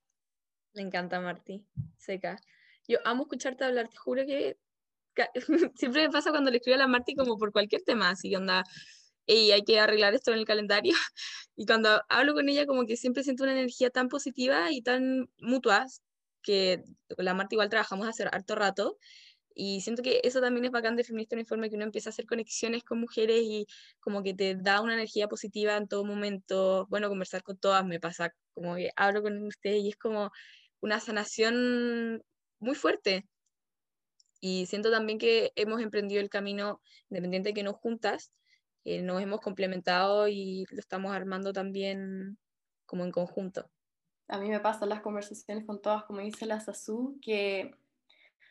Me 0.73 0.81
encanta, 0.81 1.21
Marti, 1.21 1.65
seca. 1.97 2.35
Yo 2.87 2.99
amo 3.05 3.23
escucharte 3.23 3.63
hablar, 3.63 3.87
te 3.87 3.97
juro 3.97 4.25
que 4.25 4.57
siempre 5.75 6.03
me 6.03 6.09
pasa 6.09 6.31
cuando 6.31 6.51
le 6.51 6.57
escribo 6.57 6.75
a 6.75 6.79
la 6.79 6.87
Marti 6.87 7.15
como 7.15 7.37
por 7.37 7.51
cualquier 7.51 7.83
tema, 7.83 8.09
así 8.11 8.29
que 8.29 8.37
onda, 8.37 8.63
y 9.27 9.51
hay 9.51 9.63
que 9.63 9.79
arreglar 9.79 10.13
esto 10.13 10.31
en 10.31 10.39
el 10.39 10.45
calendario. 10.45 10.93
Y 11.57 11.65
cuando 11.65 12.01
hablo 12.09 12.33
con 12.33 12.49
ella, 12.49 12.65
como 12.65 12.85
que 12.85 12.97
siempre 12.97 13.23
siento 13.23 13.43
una 13.43 13.53
energía 13.53 13.89
tan 13.89 14.09
positiva 14.09 14.71
y 14.71 14.81
tan 14.81 15.29
mutua, 15.39 15.85
que 16.43 16.83
con 17.15 17.25
la 17.25 17.33
Marti 17.33 17.55
igual 17.55 17.69
trabajamos 17.69 18.07
hace 18.07 18.23
harto 18.25 18.55
rato. 18.55 18.97
Y 19.55 19.81
siento 19.81 20.03
que 20.03 20.21
eso 20.23 20.41
también 20.41 20.65
es 20.65 20.71
bacán 20.71 20.97
de 20.97 21.05
Feminista 21.05 21.35
Uniforme, 21.35 21.69
que 21.69 21.75
uno 21.77 21.85
empieza 21.85 22.09
a 22.09 22.11
hacer 22.11 22.25
conexiones 22.25 22.83
con 22.83 22.99
mujeres 22.99 23.41
y 23.43 23.67
como 24.01 24.21
que 24.23 24.33
te 24.33 24.55
da 24.55 24.81
una 24.81 24.95
energía 24.95 25.27
positiva 25.29 25.77
en 25.77 25.87
todo 25.87 26.03
momento. 26.05 26.87
Bueno, 26.89 27.09
conversar 27.09 27.43
con 27.43 27.57
todas 27.57 27.85
me 27.85 27.99
pasa, 28.01 28.31
como 28.53 28.75
que 28.75 28.91
hablo 28.97 29.21
con 29.23 29.41
ustedes 29.47 29.81
y 29.83 29.89
es 29.89 29.97
como 29.97 30.31
una 30.81 30.99
sanación 30.99 32.21
muy 32.59 32.75
fuerte. 32.75 33.25
Y 34.47 34.67
siento 34.67 34.91
también 34.91 35.17
que 35.17 35.51
hemos 35.55 35.81
emprendido 35.81 36.21
el 36.21 36.29
camino 36.29 36.79
independiente 37.09 37.55
que 37.55 37.63
nos 37.63 37.77
juntas, 37.77 38.31
eh, 38.83 39.01
nos 39.01 39.19
hemos 39.19 39.41
complementado 39.41 40.27
y 40.27 40.67
lo 40.69 40.77
estamos 40.77 41.15
armando 41.15 41.51
también 41.51 42.37
como 42.85 43.03
en 43.05 43.11
conjunto. 43.11 43.67
A 44.27 44.37
mí 44.37 44.47
me 44.47 44.59
pasan 44.59 44.89
las 44.89 45.01
conversaciones 45.01 45.65
con 45.65 45.81
todas, 45.81 46.03
como 46.03 46.19
dice 46.19 46.45
la 46.45 46.59
Sasu, 46.59 47.17
que 47.23 47.71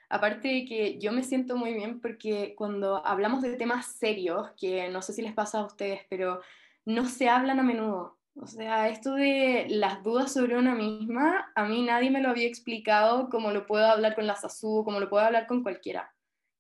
aparte 0.09 0.49
de 0.49 0.65
que 0.65 0.99
yo 0.99 1.13
me 1.13 1.23
siento 1.23 1.57
muy 1.57 1.73
bien 1.75 2.01
porque 2.01 2.57
cuando 2.57 3.07
hablamos 3.07 3.41
de 3.41 3.55
temas 3.55 3.87
serios, 3.87 4.51
que 4.57 4.89
no 4.89 5.01
sé 5.01 5.13
si 5.13 5.23
les 5.23 5.33
pasa 5.33 5.61
a 5.61 5.67
ustedes, 5.67 6.01
pero 6.11 6.41
no 6.85 7.07
se 7.07 7.29
hablan 7.29 7.61
a 7.61 7.63
menudo. 7.63 8.19
O 8.37 8.47
sea, 8.49 8.88
esto 8.88 9.14
de 9.14 9.67
las 9.69 10.03
dudas 10.03 10.33
sobre 10.33 10.57
una 10.57 10.75
misma, 10.75 11.53
a 11.55 11.64
mí 11.67 11.83
nadie 11.83 12.11
me 12.11 12.21
lo 12.21 12.31
había 12.31 12.49
explicado 12.49 13.29
como 13.31 13.53
lo 13.53 13.64
puedo 13.67 13.87
hablar 13.87 14.17
con 14.17 14.26
la 14.26 14.35
SASU, 14.35 14.83
como 14.85 14.99
lo 14.99 15.09
puedo 15.09 15.25
hablar 15.25 15.47
con 15.47 15.62
cualquiera. 15.62 16.12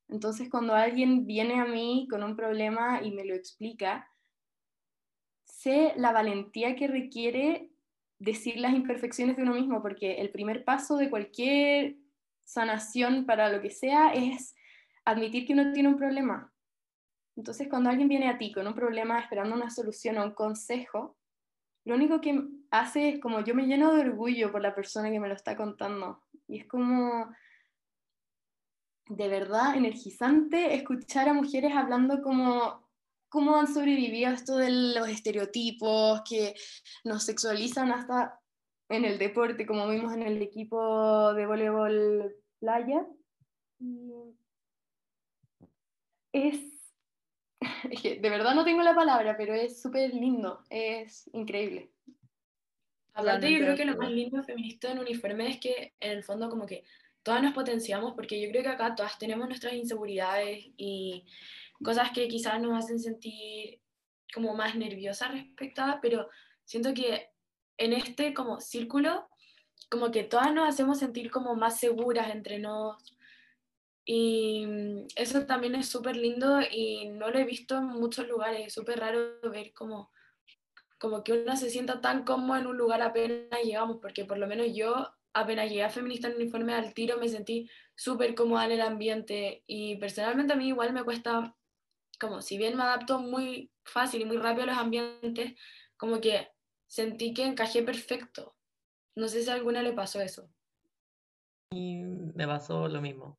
Entonces, 0.08 0.48
cuando 0.48 0.74
alguien 0.74 1.26
viene 1.26 1.60
a 1.60 1.64
mí 1.64 2.06
con 2.08 2.22
un 2.22 2.36
problema 2.36 3.02
y 3.02 3.10
me 3.10 3.24
lo 3.24 3.34
explica, 3.34 4.08
sé 5.44 5.94
la 5.96 6.12
valentía 6.12 6.76
que 6.76 6.86
requiere 6.86 7.70
decir 8.20 8.58
las 8.58 8.72
imperfecciones 8.72 9.36
de 9.36 9.42
uno 9.42 9.54
mismo, 9.54 9.82
porque 9.82 10.20
el 10.20 10.30
primer 10.30 10.64
paso 10.64 10.96
de 10.96 11.10
cualquier 11.10 11.96
sanación 12.44 13.26
para 13.26 13.48
lo 13.48 13.60
que 13.60 13.70
sea 13.70 14.12
es 14.12 14.54
admitir 15.04 15.44
que 15.44 15.54
uno 15.54 15.72
tiene 15.72 15.88
un 15.88 15.96
problema. 15.96 16.52
Entonces, 17.36 17.66
cuando 17.68 17.90
alguien 17.90 18.08
viene 18.08 18.28
a 18.28 18.38
ti 18.38 18.52
con 18.52 18.66
un 18.68 18.74
problema 18.74 19.18
esperando 19.18 19.56
una 19.56 19.70
solución 19.70 20.18
o 20.18 20.24
un 20.24 20.34
consejo, 20.34 21.16
lo 21.84 21.94
único 21.94 22.20
que 22.20 22.42
hace 22.70 23.10
es 23.10 23.20
como 23.20 23.40
yo 23.40 23.54
me 23.54 23.66
lleno 23.66 23.94
de 23.94 24.00
orgullo 24.00 24.50
por 24.50 24.62
la 24.62 24.74
persona 24.74 25.10
que 25.10 25.20
me 25.20 25.28
lo 25.28 25.34
está 25.34 25.56
contando. 25.56 26.22
Y 26.48 26.58
es 26.58 26.66
como 26.66 27.28
de 29.08 29.28
verdad 29.28 29.76
energizante 29.76 30.74
escuchar 30.74 31.28
a 31.28 31.34
mujeres 31.34 31.72
hablando 31.74 32.22
como 32.22 32.88
cómo 33.28 33.56
han 33.56 33.66
sobrevivido 33.66 34.30
a 34.30 34.34
esto 34.34 34.56
de 34.56 34.70
los 34.70 35.08
estereotipos 35.08 36.22
que 36.28 36.54
nos 37.04 37.24
sexualizan 37.24 37.92
hasta 37.92 38.40
en 38.88 39.04
el 39.04 39.18
deporte, 39.18 39.66
como 39.66 39.88
vimos 39.88 40.12
en 40.14 40.22
el 40.22 40.40
equipo 40.40 41.34
de 41.34 41.46
voleibol 41.46 42.34
playa. 42.60 43.06
Es 46.32 46.73
de 48.20 48.30
verdad 48.30 48.54
no 48.54 48.64
tengo 48.64 48.82
la 48.82 48.94
palabra, 48.94 49.36
pero 49.36 49.54
es 49.54 49.80
súper 49.80 50.12
lindo, 50.14 50.62
es 50.70 51.28
increíble. 51.32 51.90
Aparte, 53.14 53.50
yo 53.50 53.58
creo 53.58 53.76
que 53.76 53.84
lo 53.84 53.96
más 53.96 54.10
lindo 54.10 54.38
de 54.38 54.42
feminista 54.42 54.90
en 54.90 54.98
uniforme 54.98 55.48
es 55.48 55.60
que 55.60 55.94
en 56.00 56.10
el 56.12 56.24
fondo 56.24 56.50
como 56.50 56.66
que 56.66 56.84
todas 57.22 57.42
nos 57.42 57.54
potenciamos, 57.54 58.14
porque 58.14 58.40
yo 58.40 58.50
creo 58.50 58.62
que 58.62 58.68
acá 58.68 58.94
todas 58.94 59.18
tenemos 59.18 59.46
nuestras 59.46 59.72
inseguridades 59.74 60.66
y 60.76 61.24
cosas 61.82 62.10
que 62.10 62.26
quizás 62.28 62.60
nos 62.60 62.76
hacen 62.76 62.98
sentir 62.98 63.80
como 64.32 64.54
más 64.54 64.74
nerviosas 64.74 65.30
respecto 65.32 65.82
a, 65.82 66.00
pero 66.02 66.28
siento 66.64 66.92
que 66.92 67.30
en 67.78 67.92
este 67.92 68.34
como 68.34 68.60
círculo, 68.60 69.28
como 69.90 70.10
que 70.10 70.24
todas 70.24 70.52
nos 70.52 70.68
hacemos 70.68 70.98
sentir 70.98 71.30
como 71.30 71.54
más 71.54 71.78
seguras 71.78 72.30
entre 72.30 72.58
nos, 72.58 73.16
y 74.04 74.66
mm, 74.66 75.06
eso 75.16 75.46
también 75.46 75.74
es 75.74 75.88
súper 75.88 76.16
lindo 76.16 76.60
y 76.70 77.08
no 77.08 77.30
lo 77.30 77.38
he 77.38 77.44
visto 77.44 77.78
en 77.78 77.86
muchos 77.86 78.28
lugares. 78.28 78.66
Es 78.66 78.74
súper 78.74 79.00
raro 79.00 79.40
ver 79.50 79.72
como, 79.72 80.10
como 80.98 81.24
que 81.24 81.32
uno 81.32 81.56
se 81.56 81.70
sienta 81.70 82.00
tan 82.00 82.24
cómodo 82.24 82.58
en 82.58 82.66
un 82.66 82.76
lugar 82.76 83.02
apenas 83.02 83.62
llegamos, 83.62 83.98
porque 84.00 84.24
por 84.24 84.38
lo 84.38 84.46
menos 84.46 84.68
yo 84.74 85.08
apenas 85.32 85.68
llegué 85.68 85.82
a 85.82 85.90
Feminista 85.90 86.28
en 86.28 86.36
Uniforme 86.36 86.74
al 86.74 86.94
tiro 86.94 87.18
me 87.18 87.28
sentí 87.28 87.68
súper 87.96 88.34
cómoda 88.34 88.66
en 88.66 88.72
el 88.72 88.80
ambiente 88.80 89.64
y 89.66 89.96
personalmente 89.96 90.52
a 90.52 90.56
mí 90.56 90.68
igual 90.68 90.92
me 90.92 91.02
cuesta, 91.02 91.56
como 92.20 92.40
si 92.40 92.56
bien 92.56 92.76
me 92.76 92.84
adapto 92.84 93.18
muy 93.18 93.70
fácil 93.84 94.22
y 94.22 94.24
muy 94.24 94.36
rápido 94.36 94.64
a 94.64 94.66
los 94.66 94.78
ambientes, 94.78 95.54
como 95.96 96.20
que 96.20 96.48
sentí 96.86 97.34
que 97.34 97.44
encajé 97.44 97.82
perfecto. 97.82 98.54
No 99.16 99.28
sé 99.28 99.42
si 99.42 99.50
a 99.50 99.54
alguna 99.54 99.82
le 99.82 99.92
pasó 99.92 100.20
eso. 100.20 100.48
Y 101.70 101.96
me 102.02 102.46
pasó 102.46 102.88
lo 102.88 103.00
mismo. 103.00 103.38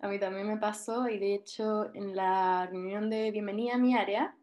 A 0.00 0.08
mí 0.08 0.18
también 0.20 0.46
me 0.46 0.58
pasó 0.58 1.08
y 1.08 1.18
de 1.18 1.34
hecho 1.34 1.92
en 1.94 2.14
la 2.14 2.66
reunión 2.66 3.10
de 3.10 3.32
bienvenida 3.32 3.74
a 3.74 3.78
mi 3.78 3.96
área, 3.96 4.34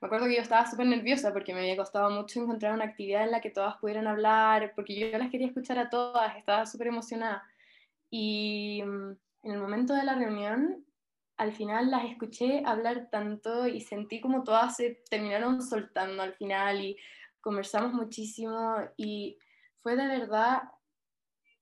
me 0.00 0.06
acuerdo 0.06 0.26
que 0.26 0.36
yo 0.36 0.42
estaba 0.42 0.68
súper 0.68 0.86
nerviosa 0.86 1.32
porque 1.32 1.54
me 1.54 1.60
había 1.60 1.76
costado 1.76 2.10
mucho 2.10 2.42
encontrar 2.42 2.74
una 2.74 2.84
actividad 2.84 3.22
en 3.22 3.30
la 3.30 3.40
que 3.40 3.50
todas 3.50 3.76
pudieran 3.76 4.06
hablar, 4.06 4.72
porque 4.74 4.98
yo 4.98 5.16
las 5.16 5.30
quería 5.30 5.46
escuchar 5.46 5.78
a 5.78 5.88
todas, 5.88 6.36
estaba 6.36 6.66
súper 6.66 6.88
emocionada. 6.88 7.44
Y 8.10 8.82
mm, 8.84 9.10
en 9.44 9.52
el 9.52 9.58
momento 9.58 9.94
de 9.94 10.04
la 10.04 10.14
reunión, 10.14 10.84
al 11.36 11.52
final 11.52 11.90
las 11.90 12.04
escuché 12.04 12.62
hablar 12.66 13.08
tanto 13.10 13.66
y 13.66 13.80
sentí 13.80 14.20
como 14.20 14.42
todas 14.42 14.76
se 14.76 15.02
terminaron 15.08 15.62
soltando 15.62 16.22
al 16.22 16.34
final 16.34 16.84
y 16.84 16.96
conversamos 17.40 17.92
muchísimo 17.92 18.76
y 18.96 19.38
fue 19.82 19.96
de 19.96 20.08
verdad 20.08 20.62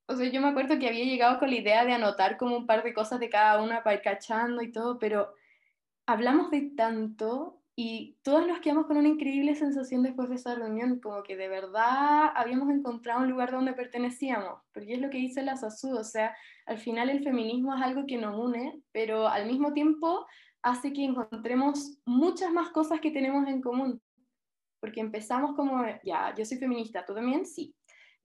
O 0.07 0.15
sea, 0.15 0.29
yo 0.29 0.39
me 0.41 0.49
acuerdo 0.49 0.77
que 0.77 0.87
había 0.87 1.05
llegado 1.05 1.39
con 1.39 1.49
la 1.49 1.55
idea 1.55 1.83
de 1.83 1.93
anotar 1.93 2.37
como 2.37 2.55
un 2.57 2.67
par 2.67 2.83
de 2.83 2.93
cosas 2.93 3.19
de 3.19 3.29
cada 3.29 3.61
una 3.63 3.83
para 3.83 3.95
ir 3.95 4.01
cachando 4.03 4.61
y 4.61 4.71
todo, 4.71 4.99
pero 4.99 5.33
hablamos 6.05 6.51
de 6.51 6.61
tanto 6.77 7.61
y 7.75 8.17
todos 8.21 8.47
nos 8.47 8.59
quedamos 8.59 8.85
con 8.85 8.97
una 8.97 9.09
increíble 9.09 9.55
sensación 9.55 10.03
después 10.03 10.29
de 10.29 10.35
esa 10.35 10.55
reunión, 10.55 10.99
como 10.99 11.23
que 11.23 11.35
de 11.35 11.49
verdad 11.49 12.31
habíamos 12.35 12.69
encontrado 12.69 13.21
un 13.21 13.29
lugar 13.29 13.51
donde 13.51 13.73
pertenecíamos, 13.73 14.61
porque 14.73 14.93
es 14.93 15.01
lo 15.01 15.09
que 15.09 15.17
dice 15.17 15.43
la 15.43 15.57
SASU, 15.57 15.97
o 15.97 16.03
sea, 16.03 16.35
al 16.67 16.77
final 16.77 17.09
el 17.09 17.23
feminismo 17.23 17.75
es 17.75 17.81
algo 17.81 18.05
que 18.07 18.17
nos 18.17 18.37
une, 18.39 18.81
pero 18.93 19.27
al 19.27 19.47
mismo 19.47 19.73
tiempo 19.73 20.25
hace 20.61 20.93
que 20.93 21.03
encontremos 21.03 21.97
muchas 22.05 22.51
más 22.53 22.69
cosas 22.69 23.01
que 23.01 23.11
tenemos 23.11 23.45
en 23.47 23.61
común, 23.61 24.01
porque 24.79 25.01
empezamos 25.01 25.55
como, 25.55 25.83
ya, 26.03 26.33
yo 26.33 26.45
soy 26.45 26.57
feminista, 26.57 27.03
¿tú 27.05 27.13
también? 27.13 27.45
Sí. 27.45 27.75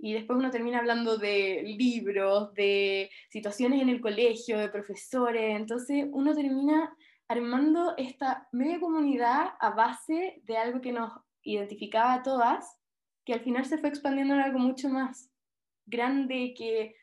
Y 0.03 0.15
después 0.15 0.39
uno 0.39 0.51
termina 0.51 0.79
hablando 0.79 1.19
de 1.19 1.63
libros, 1.63 2.55
de 2.55 3.11
situaciones 3.29 3.83
en 3.83 3.91
el 3.91 4.01
colegio, 4.01 4.59
de 4.59 4.71
profesores, 4.71 5.57
entonces 5.57 6.07
uno 6.11 6.35
termina 6.35 6.97
armando 7.29 7.95
esta 7.97 8.49
media 8.51 8.81
comunidad 8.81 9.51
a 9.61 9.71
base 9.71 10.41
de 10.45 10.57
algo 10.57 10.81
que 10.81 10.93
nos 10.93 11.13
identificaba 11.43 12.15
a 12.15 12.23
todas, 12.23 12.79
que 13.25 13.35
al 13.35 13.41
final 13.41 13.65
se 13.65 13.79
fue 13.79 13.89
expandiendo 13.89 14.35
en 14.35 14.41
algo 14.41 14.59
mucho 14.59 14.89
más 14.89 15.31
grande 15.87 16.55
que 16.57 16.97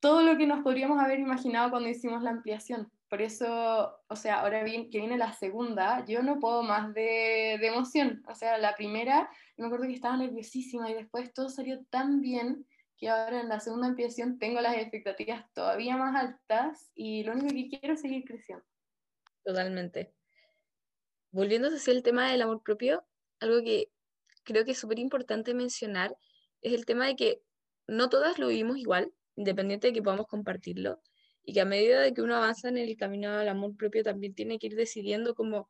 todo 0.00 0.22
lo 0.22 0.36
que 0.36 0.46
nos 0.46 0.62
podríamos 0.62 1.00
haber 1.00 1.20
imaginado 1.20 1.70
cuando 1.70 1.88
hicimos 1.88 2.22
la 2.22 2.30
ampliación. 2.30 2.90
Por 3.12 3.20
eso, 3.20 4.00
o 4.08 4.16
sea, 4.16 4.40
ahora 4.40 4.64
bien, 4.64 4.88
que 4.88 4.96
viene 4.96 5.18
la 5.18 5.34
segunda, 5.34 6.02
yo 6.06 6.22
no 6.22 6.40
puedo 6.40 6.62
más 6.62 6.94
de, 6.94 7.56
emoción. 7.56 8.24
O 8.26 8.34
sea, 8.34 8.56
la 8.56 8.74
primera, 8.74 9.28
me 9.58 9.66
acuerdo 9.66 9.84
que 9.84 9.92
estaba 9.92 10.16
nerviosísima 10.16 10.90
y 10.90 10.94
después 10.94 11.30
todo 11.34 11.50
salió 11.50 11.84
tan 11.90 12.22
bien 12.22 12.66
que 12.96 13.10
ahora 13.10 13.42
en 13.42 13.50
la 13.50 13.60
segunda 13.60 13.88
ampliación 13.88 14.38
tengo 14.38 14.62
las 14.62 14.78
expectativas 14.78 15.44
todavía 15.52 15.98
más 15.98 16.16
altas 16.16 16.90
y 16.94 17.22
lo 17.24 17.32
único 17.32 17.48
que 17.48 17.68
quiero 17.68 17.92
es 17.92 18.00
seguir 18.00 18.24
creciendo. 18.24 18.64
Totalmente. 19.44 20.14
Volviendo 21.32 21.68
hacia 21.68 21.92
el 21.92 22.02
tema 22.02 22.30
del 22.30 22.40
amor 22.40 22.62
propio, 22.62 23.04
algo 23.40 23.62
que 23.62 23.92
creo 24.42 24.64
que 24.64 24.70
es 24.70 24.78
súper 24.78 24.98
importante 24.98 25.52
mencionar 25.52 26.16
es 26.62 26.72
el 26.72 26.86
tema 26.86 27.08
de 27.08 27.16
que 27.16 27.42
no 27.86 28.08
todas 28.08 28.38
lo 28.38 28.48
vivimos 28.48 28.78
igual, 28.78 29.12
independiente 29.36 29.88
de 29.88 29.92
que 29.92 30.02
podamos 30.02 30.28
compartirlo 30.28 31.02
y 31.44 31.54
que 31.54 31.60
a 31.60 31.64
medida 31.64 32.00
de 32.00 32.14
que 32.14 32.22
uno 32.22 32.36
avanza 32.36 32.68
en 32.68 32.78
el 32.78 32.96
camino 32.96 33.30
al 33.30 33.48
amor 33.48 33.76
propio 33.76 34.02
también 34.02 34.34
tiene 34.34 34.58
que 34.58 34.68
ir 34.68 34.76
decidiendo 34.76 35.34
cómo, 35.34 35.68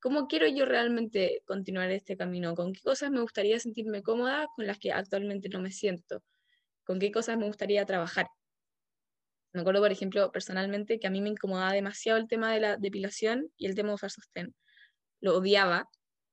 cómo 0.00 0.26
quiero 0.26 0.46
yo 0.48 0.64
realmente 0.64 1.42
continuar 1.46 1.90
este 1.90 2.16
camino, 2.16 2.54
con 2.54 2.72
qué 2.72 2.80
cosas 2.80 3.10
me 3.10 3.20
gustaría 3.20 3.58
sentirme 3.60 4.02
cómoda 4.02 4.48
con 4.56 4.66
las 4.66 4.78
que 4.78 4.92
actualmente 4.92 5.48
no 5.48 5.60
me 5.60 5.70
siento, 5.70 6.22
con 6.84 6.98
qué 6.98 7.12
cosas 7.12 7.36
me 7.38 7.46
gustaría 7.46 7.84
trabajar. 7.84 8.28
Me 9.52 9.62
acuerdo, 9.62 9.80
por 9.80 9.90
ejemplo, 9.90 10.30
personalmente 10.30 11.00
que 11.00 11.08
a 11.08 11.10
mí 11.10 11.20
me 11.20 11.30
incomodaba 11.30 11.72
demasiado 11.72 12.18
el 12.18 12.28
tema 12.28 12.52
de 12.52 12.60
la 12.60 12.76
depilación 12.76 13.50
y 13.56 13.66
el 13.66 13.74
tema 13.74 13.88
de 13.88 13.94
usar 13.96 14.10
sostén. 14.10 14.54
Lo 15.20 15.36
odiaba 15.36 15.88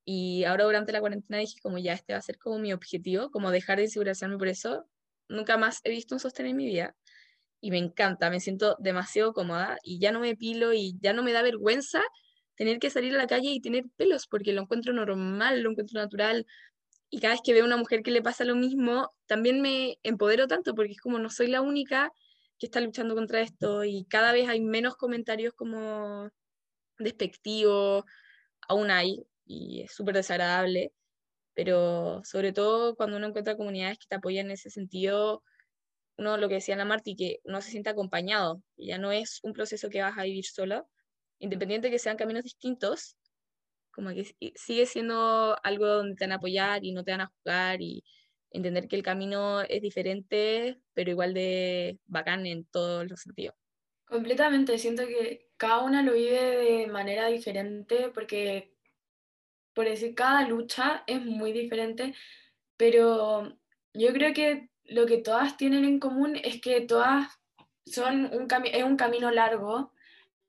y 0.06 0.44
ahora 0.46 0.66
durante 0.66 0.92
la 0.94 1.00
cuarentena 1.00 1.40
dije 1.40 1.60
como 1.62 1.80
ya, 1.80 1.94
este 1.94 2.14
va 2.14 2.20
a 2.20 2.22
ser 2.22 2.38
como 2.38 2.60
mi 2.60 2.74
objetivo, 2.74 3.32
como 3.32 3.52
dejar 3.52 3.78
de 3.78 3.86
insegurizarme 3.86 4.38
por 4.38 4.48
eso. 4.48 4.88
Nunca 5.30 5.58
más 5.58 5.82
he 5.84 5.90
visto 5.90 6.16
un 6.16 6.20
sostén 6.20 6.46
en 6.46 6.56
mi 6.58 6.66
vida 6.68 6.96
y 7.62 7.72
me 7.72 7.78
encanta, 7.78 8.30
me 8.30 8.40
siento 8.40 8.76
demasiado 8.80 9.34
cómoda 9.34 9.78
y 9.84 10.00
ya 10.00 10.12
no 10.12 10.20
me 10.20 10.36
pilo 10.36 10.74
y 10.74 10.98
ya 11.02 11.14
no 11.14 11.24
me 11.24 11.34
da 11.34 11.42
vergüenza 11.42 12.02
tener 12.56 12.80
que 12.80 12.90
salir 12.90 13.14
a 13.14 13.18
la 13.18 13.28
calle 13.28 13.50
y 13.52 13.62
tener 13.62 13.86
pelos 13.96 14.28
porque 14.28 14.54
lo 14.54 14.62
encuentro 14.64 14.94
normal, 14.94 15.62
lo 15.62 15.72
encuentro 15.72 16.00
natural. 16.00 16.46
Y 17.10 17.20
cada 17.20 17.36
vez 17.36 17.42
que 17.44 17.54
veo 17.54 17.64
a 17.64 17.68
una 17.68 17.78
mujer 17.78 18.04
que 18.04 18.12
le 18.12 18.22
pasa 18.22 18.44
lo 18.44 18.56
mismo, 18.56 19.14
también 19.28 19.62
me 19.62 19.98
empodero 20.04 20.48
tanto 20.48 20.76
porque 20.76 20.94
es 20.94 21.00
como 21.00 21.20
no 21.20 21.30
soy 21.30 21.48
la 21.48 21.62
única 21.62 22.12
que 22.60 22.66
está 22.66 22.82
luchando 22.82 23.16
contra 23.16 23.42
esto 23.42 23.84
y 23.84 24.06
cada 24.06 24.34
vez 24.34 24.50
hay 24.50 24.62
menos 24.62 24.96
comentarios 24.98 25.54
como 25.54 26.30
despectivos, 27.00 28.04
aún 28.68 28.92
hay 28.92 29.24
y 29.46 29.82
es 29.84 29.94
súper 29.94 30.16
desagradable, 30.16 30.92
pero 31.54 32.22
sobre 32.24 32.54
todo 32.54 32.96
cuando 32.96 33.18
uno 33.18 33.28
encuentra 33.28 33.56
comunidades 33.58 34.00
que 34.00 34.08
te 34.10 34.16
apoyan 34.16 34.48
en 34.48 34.54
ese 34.54 34.70
sentido, 34.72 35.44
uno, 36.18 36.38
lo 36.38 36.48
que 36.50 36.56
decía 36.56 36.76
la 36.76 36.86
Marti, 36.86 37.16
que 37.16 37.40
uno 37.44 37.62
se 37.62 37.72
siente 37.72 37.90
acompañado, 37.90 38.62
ya 38.76 38.98
no 38.98 39.12
es 39.12 39.40
un 39.44 39.54
proceso 39.54 39.90
que 39.90 40.02
vas 40.02 40.18
a 40.18 40.24
vivir 40.24 40.46
solo, 40.46 40.90
independiente 41.40 41.88
de 41.88 41.92
que 41.92 42.00
sean 42.00 42.18
caminos 42.18 42.44
distintos, 42.44 43.16
como 43.92 44.10
que 44.10 44.36
sigue 44.56 44.86
siendo 44.86 45.58
algo 45.64 45.88
donde 45.88 46.16
te 46.16 46.26
van 46.26 46.34
a 46.34 46.36
apoyar 46.36 46.84
y 46.84 46.92
no 46.92 47.04
te 47.04 47.12
van 47.12 47.22
a 47.22 47.28
juzgar 47.28 47.82
y 47.82 48.04
entender 48.52 48.88
que 48.88 48.96
el 48.96 49.04
camino 49.04 49.62
es 49.62 49.82
diferente, 49.82 50.80
pero 50.94 51.12
igual 51.12 51.34
de 51.34 52.00
bacán 52.06 52.46
en 52.46 52.66
todos 52.66 53.10
los 53.10 53.22
sentidos. 53.22 53.56
Completamente, 54.06 54.78
siento 54.78 55.06
que 55.06 55.50
cada 55.58 55.84
una 55.84 56.02
lo 56.02 56.14
vive 56.14 56.58
de 56.58 56.88
manera 56.88 57.28
diferente 57.28 58.10
porque, 58.14 58.74
por 59.74 59.86
decir, 59.86 60.16
cada 60.16 60.48
lucha 60.48 61.04
es 61.08 61.24
muy 61.24 61.52
diferente, 61.52 62.14
pero 62.78 63.58
yo 63.94 64.14
creo 64.14 64.34
que 64.34 64.70
lo 64.88 65.06
que 65.06 65.18
todas 65.18 65.58
tienen 65.58 65.86
en 65.86 66.00
común 66.00 66.38
es 66.44 66.62
que 66.62 66.82
todas 66.82 67.28
son 67.86 68.26
un 68.34 68.48
es 68.66 68.84
un 68.84 68.98
camino 68.98 69.32
largo 69.32 69.94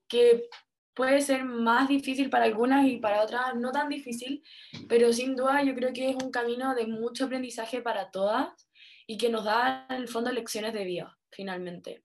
que 0.08 0.48
puede 0.94 1.20
ser 1.20 1.44
más 1.44 1.88
difícil 1.88 2.28
para 2.28 2.44
algunas 2.44 2.84
y 2.86 2.96
para 2.96 3.22
otras 3.22 3.54
no 3.54 3.70
tan 3.70 3.88
difícil, 3.88 4.42
pero 4.88 5.12
sin 5.12 5.36
duda 5.36 5.62
yo 5.62 5.74
creo 5.74 5.92
que 5.92 6.10
es 6.10 6.16
un 6.16 6.32
camino 6.32 6.74
de 6.74 6.88
mucho 6.88 7.26
aprendizaje 7.26 7.80
para 7.82 8.10
todas 8.10 8.48
y 9.06 9.16
que 9.16 9.30
nos 9.30 9.44
da 9.44 9.86
en 9.90 9.96
el 9.96 10.08
fondo 10.08 10.32
lecciones 10.32 10.72
de 10.72 10.84
vida, 10.84 11.16
finalmente. 11.30 12.02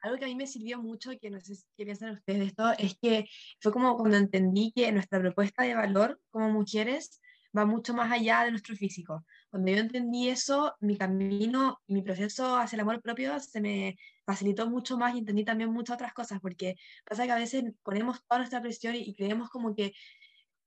Algo 0.00 0.18
que 0.18 0.26
a 0.26 0.28
mí 0.28 0.36
me 0.36 0.46
sirvió 0.46 0.80
mucho, 0.80 1.10
que 1.20 1.30
no 1.30 1.40
sé 1.40 1.54
qué 1.76 1.84
piensan 1.84 2.12
ustedes 2.12 2.38
de 2.38 2.46
esto, 2.46 2.70
es 2.78 2.96
que 3.02 3.26
fue 3.60 3.72
como 3.72 3.96
cuando 3.96 4.16
entendí 4.16 4.72
que 4.72 4.92
nuestra 4.92 5.18
propuesta 5.18 5.64
de 5.64 5.74
valor 5.74 6.20
como 6.30 6.48
mujeres 6.48 7.20
va 7.56 7.66
mucho 7.66 7.92
más 7.92 8.12
allá 8.12 8.44
de 8.44 8.52
nuestro 8.52 8.76
físico. 8.76 9.24
Cuando 9.50 9.70
yo 9.70 9.78
entendí 9.78 10.28
eso, 10.28 10.74
mi 10.80 10.96
camino, 10.96 11.80
mi 11.86 12.02
proceso 12.02 12.56
hacia 12.56 12.76
el 12.76 12.80
amor 12.80 13.00
propio 13.00 13.40
se 13.40 13.60
me 13.60 13.96
facilitó 14.26 14.68
mucho 14.68 14.98
más 14.98 15.14
y 15.14 15.18
entendí 15.18 15.44
también 15.44 15.70
muchas 15.72 15.94
otras 15.94 16.12
cosas, 16.12 16.38
porque 16.40 16.76
pasa 17.06 17.24
que 17.24 17.32
a 17.32 17.36
veces 17.36 17.64
ponemos 17.82 18.22
toda 18.26 18.40
nuestra 18.40 18.60
presión 18.60 18.94
y, 18.94 19.14
creemos 19.14 19.48
como 19.48 19.74
que, 19.74 19.94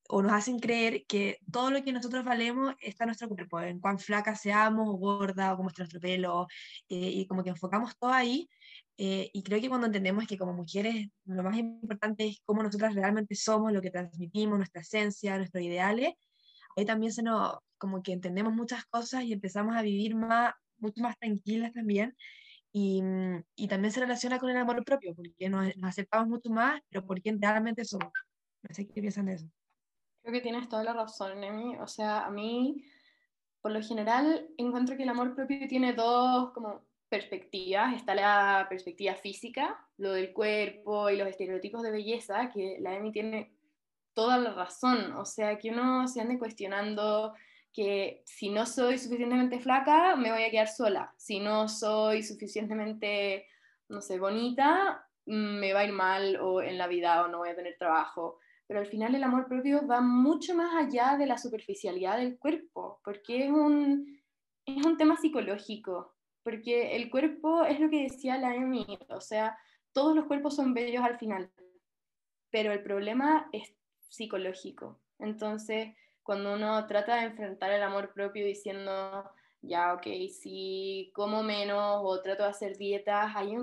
o 0.09 0.21
nos 0.23 0.33
hacen 0.33 0.59
creer 0.59 1.05
que 1.07 1.37
todo 1.51 1.69
lo 1.71 1.83
que 1.83 1.93
nosotros 1.93 2.25
valemos 2.25 2.73
está 2.81 3.03
en 3.03 3.09
nuestro 3.09 3.29
cuerpo, 3.29 3.61
en 3.61 3.79
cuán 3.79 3.99
flaca 3.99 4.35
seamos, 4.35 4.89
o 4.89 4.93
gorda, 4.93 5.53
o 5.53 5.57
cómo 5.57 5.69
está 5.69 5.83
nuestro 5.83 5.99
pelo, 5.99 6.47
eh, 6.89 6.95
y 6.97 7.27
como 7.27 7.43
que 7.43 7.51
enfocamos 7.51 7.95
todo 7.97 8.11
ahí. 8.11 8.49
Eh, 8.97 9.29
y 9.33 9.43
creo 9.43 9.61
que 9.61 9.69
cuando 9.69 9.87
entendemos 9.87 10.27
que 10.27 10.37
como 10.37 10.53
mujeres 10.53 11.07
lo 11.25 11.43
más 11.43 11.57
importante 11.57 12.27
es 12.27 12.41
cómo 12.45 12.61
nosotras 12.63 12.93
realmente 12.95 13.35
somos, 13.35 13.71
lo 13.71 13.81
que 13.81 13.91
transmitimos, 13.91 14.57
nuestra 14.57 14.81
esencia, 14.81 15.37
nuestros 15.37 15.63
ideales, 15.63 16.13
ahí 16.75 16.85
también 16.85 17.11
se 17.13 17.23
nos, 17.23 17.57
como 17.81 18.03
que 18.03 18.13
entendemos 18.13 18.53
muchas 18.53 18.85
cosas 18.85 19.23
y 19.23 19.33
empezamos 19.33 19.75
a 19.75 19.81
vivir 19.81 20.15
más, 20.15 20.53
mucho 20.77 21.01
más 21.01 21.17
tranquilas 21.17 21.73
también. 21.73 22.15
Y, 22.71 23.01
mm, 23.01 23.43
y 23.55 23.67
también 23.67 23.91
se 23.91 23.99
relaciona 23.99 24.37
con 24.37 24.51
el 24.51 24.57
amor 24.57 24.85
propio, 24.85 25.15
porque 25.15 25.49
nos, 25.49 25.73
aceptamos 25.81 26.27
mucho 26.27 26.51
más, 26.51 26.79
pero 26.89 27.03
por 27.05 27.19
quién 27.19 27.41
realmente 27.41 27.83
somos. 27.83 28.13
No 28.61 28.75
sé 28.75 28.87
qué 28.87 29.01
piensan 29.01 29.25
de 29.25 29.33
eso. 29.33 29.47
Creo 30.21 30.33
que 30.33 30.41
tienes 30.41 30.69
toda 30.69 30.83
la 30.83 30.93
razón, 30.93 31.43
Emi. 31.43 31.75
O 31.79 31.87
sea, 31.87 32.27
a 32.27 32.29
mí, 32.29 32.85
por 33.61 33.71
lo 33.71 33.81
general, 33.81 34.47
encuentro 34.57 34.95
que 34.95 35.03
el 35.03 35.09
amor 35.09 35.33
propio 35.33 35.67
tiene 35.67 35.93
dos 35.93 36.51
como 36.53 36.85
perspectivas. 37.09 37.95
Está 37.95 38.13
la 38.13 38.67
perspectiva 38.69 39.15
física, 39.15 39.83
lo 39.97 40.13
del 40.13 40.33
cuerpo 40.33 41.09
y 41.09 41.17
los 41.17 41.27
estereotipos 41.27 41.81
de 41.81 41.91
belleza, 41.91 42.51
que 42.51 42.77
la 42.79 42.95
Emi 42.95 43.11
tiene 43.11 43.51
toda 44.13 44.37
la 44.37 44.53
razón. 44.53 45.13
O 45.13 45.25
sea, 45.25 45.57
que 45.57 45.71
uno 45.71 46.07
se 46.07 46.21
ande 46.21 46.37
cuestionando 46.37 47.33
que 47.73 48.21
si 48.25 48.49
no 48.49 48.65
soy 48.65 48.97
suficientemente 48.97 49.59
flaca, 49.59 50.15
me 50.15 50.31
voy 50.31 50.43
a 50.43 50.51
quedar 50.51 50.67
sola. 50.67 51.13
Si 51.17 51.39
no 51.39 51.67
soy 51.67 52.23
suficientemente, 52.23 53.47
no 53.89 54.01
sé, 54.01 54.19
bonita, 54.19 55.07
mm, 55.25 55.59
me 55.59 55.73
va 55.73 55.81
a 55.81 55.85
ir 55.85 55.93
mal 55.93 56.37
o 56.41 56.61
en 56.61 56.77
la 56.77 56.87
vida 56.87 57.23
o 57.23 57.27
no 57.27 57.39
voy 57.39 57.49
a 57.49 57.55
tener 57.55 57.77
trabajo. 57.77 58.39
Pero 58.67 58.79
al 58.79 58.87
final 58.87 59.15
el 59.15 59.23
amor 59.23 59.47
propio 59.47 59.85
va 59.87 60.01
mucho 60.01 60.55
más 60.55 60.73
allá 60.75 61.17
de 61.17 61.25
la 61.25 61.37
superficialidad 61.37 62.17
del 62.17 62.37
cuerpo, 62.37 63.01
porque 63.03 63.45
es 63.45 63.51
un, 63.51 64.21
es 64.65 64.85
un 64.85 64.97
tema 64.97 65.17
psicológico, 65.17 66.15
porque 66.43 66.95
el 66.95 67.09
cuerpo 67.09 67.65
es 67.65 67.79
lo 67.79 67.89
que 67.89 68.03
decía 68.03 68.37
la 68.37 68.55
Emi, 68.55 68.85
o 69.09 69.21
sea, 69.21 69.57
todos 69.93 70.15
los 70.15 70.25
cuerpos 70.25 70.55
son 70.55 70.73
bellos 70.73 71.03
al 71.03 71.17
final, 71.19 71.51
pero 72.49 72.71
el 72.71 72.81
problema 72.81 73.49
es 73.51 73.73
psicológico. 74.09 75.01
Entonces, 75.19 75.93
cuando 76.31 76.53
uno 76.53 76.87
trata 76.87 77.17
de 77.17 77.23
enfrentar 77.23 77.73
el 77.73 77.83
amor 77.83 78.13
propio 78.13 78.45
diciendo, 78.45 79.29
ya, 79.61 79.93
ok, 79.93 80.03
si 80.29 81.11
como 81.13 81.43
menos 81.43 81.99
o 82.05 82.21
trato 82.21 82.43
de 82.43 82.49
hacer 82.49 82.77
dietas, 82.77 83.35
ahí 83.35 83.53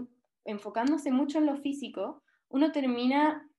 enfocándose 0.44 1.11
mucho 1.11 1.38
en 1.38 1.46
lo 1.46 1.57
físico, 1.57 2.22
uno 2.50 2.70
termina 2.70 3.50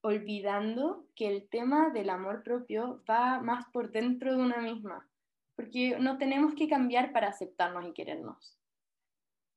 olvidando 0.00 1.06
que 1.14 1.28
el 1.28 1.50
tema 1.50 1.90
del 1.90 2.08
amor 2.08 2.42
propio 2.42 3.04
va 3.06 3.42
más 3.42 3.66
por 3.74 3.92
dentro 3.92 4.34
de 4.34 4.42
una 4.42 4.62
misma, 4.62 5.06
porque 5.54 5.98
no 5.98 6.16
tenemos 6.16 6.54
que 6.54 6.66
cambiar 6.66 7.12
para 7.12 7.28
aceptarnos 7.28 7.84
y 7.84 7.92
querernos. 7.92 8.58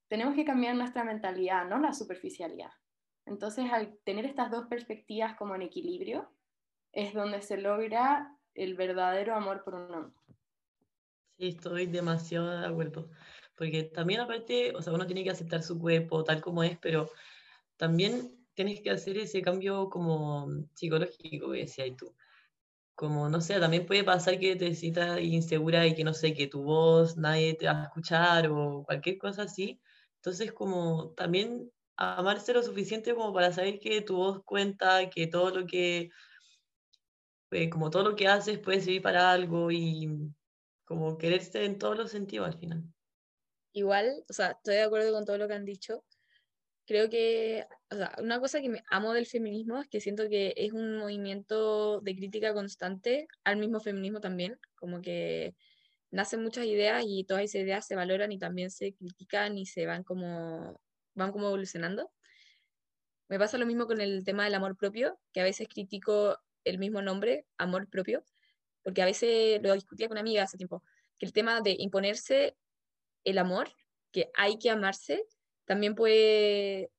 tenemos 0.09 0.35
que 0.35 0.43
cambiar 0.43 0.75
nuestra 0.75 1.05
mentalidad, 1.05 1.69
no 1.69 1.79
la 1.79 1.93
superficialidad. 1.93 2.73
Entonces, 3.25 3.71
al 3.71 3.97
tener 4.03 4.25
estas 4.25 4.51
dos 4.51 4.67
perspectivas 4.67 5.37
como 5.37 5.55
en 5.55 5.61
equilibrio, 5.61 6.29
es 6.91 7.13
donde 7.13 7.41
se 7.41 7.55
logra 7.55 8.35
el 8.59 8.75
verdadero 8.75 9.35
amor 9.35 9.63
por 9.63 9.75
uno. 9.75 10.13
Sí, 11.37 11.47
estoy 11.47 11.85
demasiado 11.85 12.49
de 12.49 12.67
acuerdo. 12.67 13.09
Porque 13.55 13.83
también 13.83 14.19
aparte, 14.19 14.73
o 14.75 14.81
sea, 14.81 14.93
uno 14.93 15.05
tiene 15.05 15.23
que 15.23 15.29
aceptar 15.31 15.63
su 15.63 15.79
cuerpo 15.79 16.23
tal 16.23 16.41
como 16.41 16.63
es, 16.63 16.77
pero 16.79 17.09
también 17.77 18.45
tienes 18.53 18.81
que 18.81 18.91
hacer 18.91 19.17
ese 19.17 19.41
cambio 19.41 19.89
como 19.89 20.49
psicológico, 20.73 21.51
que 21.51 21.59
decías 21.59 21.95
tú. 21.97 22.13
Como, 22.95 23.29
no 23.29 23.41
sé, 23.41 23.59
también 23.59 23.85
puede 23.85 24.03
pasar 24.03 24.39
que 24.39 24.55
te 24.57 24.75
sientas 24.75 25.21
insegura 25.21 25.87
y 25.87 25.95
que, 25.95 26.03
no 26.03 26.13
sé, 26.13 26.33
que 26.33 26.47
tu 26.47 26.63
voz 26.63 27.17
nadie 27.17 27.53
te 27.53 27.67
va 27.67 27.81
a 27.81 27.83
escuchar 27.85 28.49
o 28.51 28.83
cualquier 28.85 29.17
cosa 29.17 29.43
así. 29.43 29.79
Entonces, 30.15 30.51
como 30.51 31.13
también 31.15 31.71
amarse 31.95 32.53
lo 32.53 32.63
suficiente 32.63 33.15
como 33.15 33.33
para 33.33 33.53
saber 33.53 33.79
que 33.79 34.01
tu 34.01 34.17
voz 34.17 34.43
cuenta, 34.43 35.09
que 35.09 35.27
todo 35.27 35.51
lo 35.51 35.65
que, 35.65 36.09
eh, 37.51 37.69
como 37.69 37.89
todo 37.89 38.03
lo 38.03 38.15
que 38.15 38.27
haces 38.27 38.59
puede 38.59 38.81
servir 38.81 39.01
para 39.01 39.31
algo 39.31 39.71
y 39.71 40.09
como 40.85 41.17
quererse 41.17 41.65
en 41.65 41.77
todos 41.77 41.97
los 41.97 42.11
sentidos 42.11 42.47
al 42.47 42.59
final. 42.59 42.83
Igual, 43.73 44.23
o 44.27 44.33
sea, 44.33 44.51
estoy 44.51 44.75
de 44.75 44.81
acuerdo 44.81 45.13
con 45.13 45.25
todo 45.25 45.37
lo 45.37 45.47
que 45.47 45.53
han 45.53 45.65
dicho. 45.65 46.03
Creo 46.85 47.09
que, 47.09 47.67
o 47.91 47.95
sea, 47.95 48.15
una 48.19 48.39
cosa 48.39 48.61
que 48.61 48.69
me 48.69 48.83
amo 48.89 49.13
del 49.13 49.27
feminismo 49.27 49.79
es 49.79 49.87
que 49.87 50.01
siento 50.01 50.27
que 50.27 50.53
es 50.57 50.73
un 50.73 50.97
movimiento 50.97 52.01
de 52.01 52.15
crítica 52.15 52.53
constante 52.53 53.27
al 53.43 53.57
mismo 53.57 53.79
feminismo 53.79 54.19
también, 54.19 54.59
como 54.75 54.99
que 55.01 55.55
nacen 56.11 56.41
muchas 56.41 56.65
ideas 56.65 57.03
y 57.05 57.23
todas 57.25 57.43
esas 57.43 57.61
ideas 57.61 57.85
se 57.85 57.95
valoran 57.95 58.31
y 58.31 58.39
también 58.39 58.71
se 58.71 58.93
critican 58.95 59.57
y 59.57 59.67
se 59.67 59.85
van 59.85 60.03
como, 60.03 60.81
van 61.13 61.31
como 61.31 61.47
evolucionando. 61.47 62.11
Me 63.27 63.37
pasa 63.37 63.59
lo 63.59 63.67
mismo 63.67 63.85
con 63.85 64.01
el 64.01 64.23
tema 64.23 64.45
del 64.45 64.55
amor 64.55 64.75
propio, 64.75 65.19
que 65.31 65.41
a 65.41 65.43
veces 65.43 65.67
critico 65.67 66.39
el 66.63 66.77
mismo 66.79 67.01
nombre, 67.01 67.45
amor 67.57 67.89
propio, 67.89 68.23
porque 68.83 69.01
a 69.01 69.05
veces 69.05 69.61
lo 69.61 69.73
discutía 69.73 70.07
con 70.07 70.15
una 70.15 70.21
amiga 70.21 70.43
hace 70.43 70.57
tiempo, 70.57 70.83
que 71.17 71.25
el 71.25 71.33
tema 71.33 71.61
de 71.61 71.75
imponerse 71.77 72.55
el 73.23 73.37
amor, 73.37 73.69
que 74.11 74.29
hay 74.35 74.57
que 74.57 74.69
amarse, 74.69 75.23
también 75.65 75.95
puede 75.95 76.91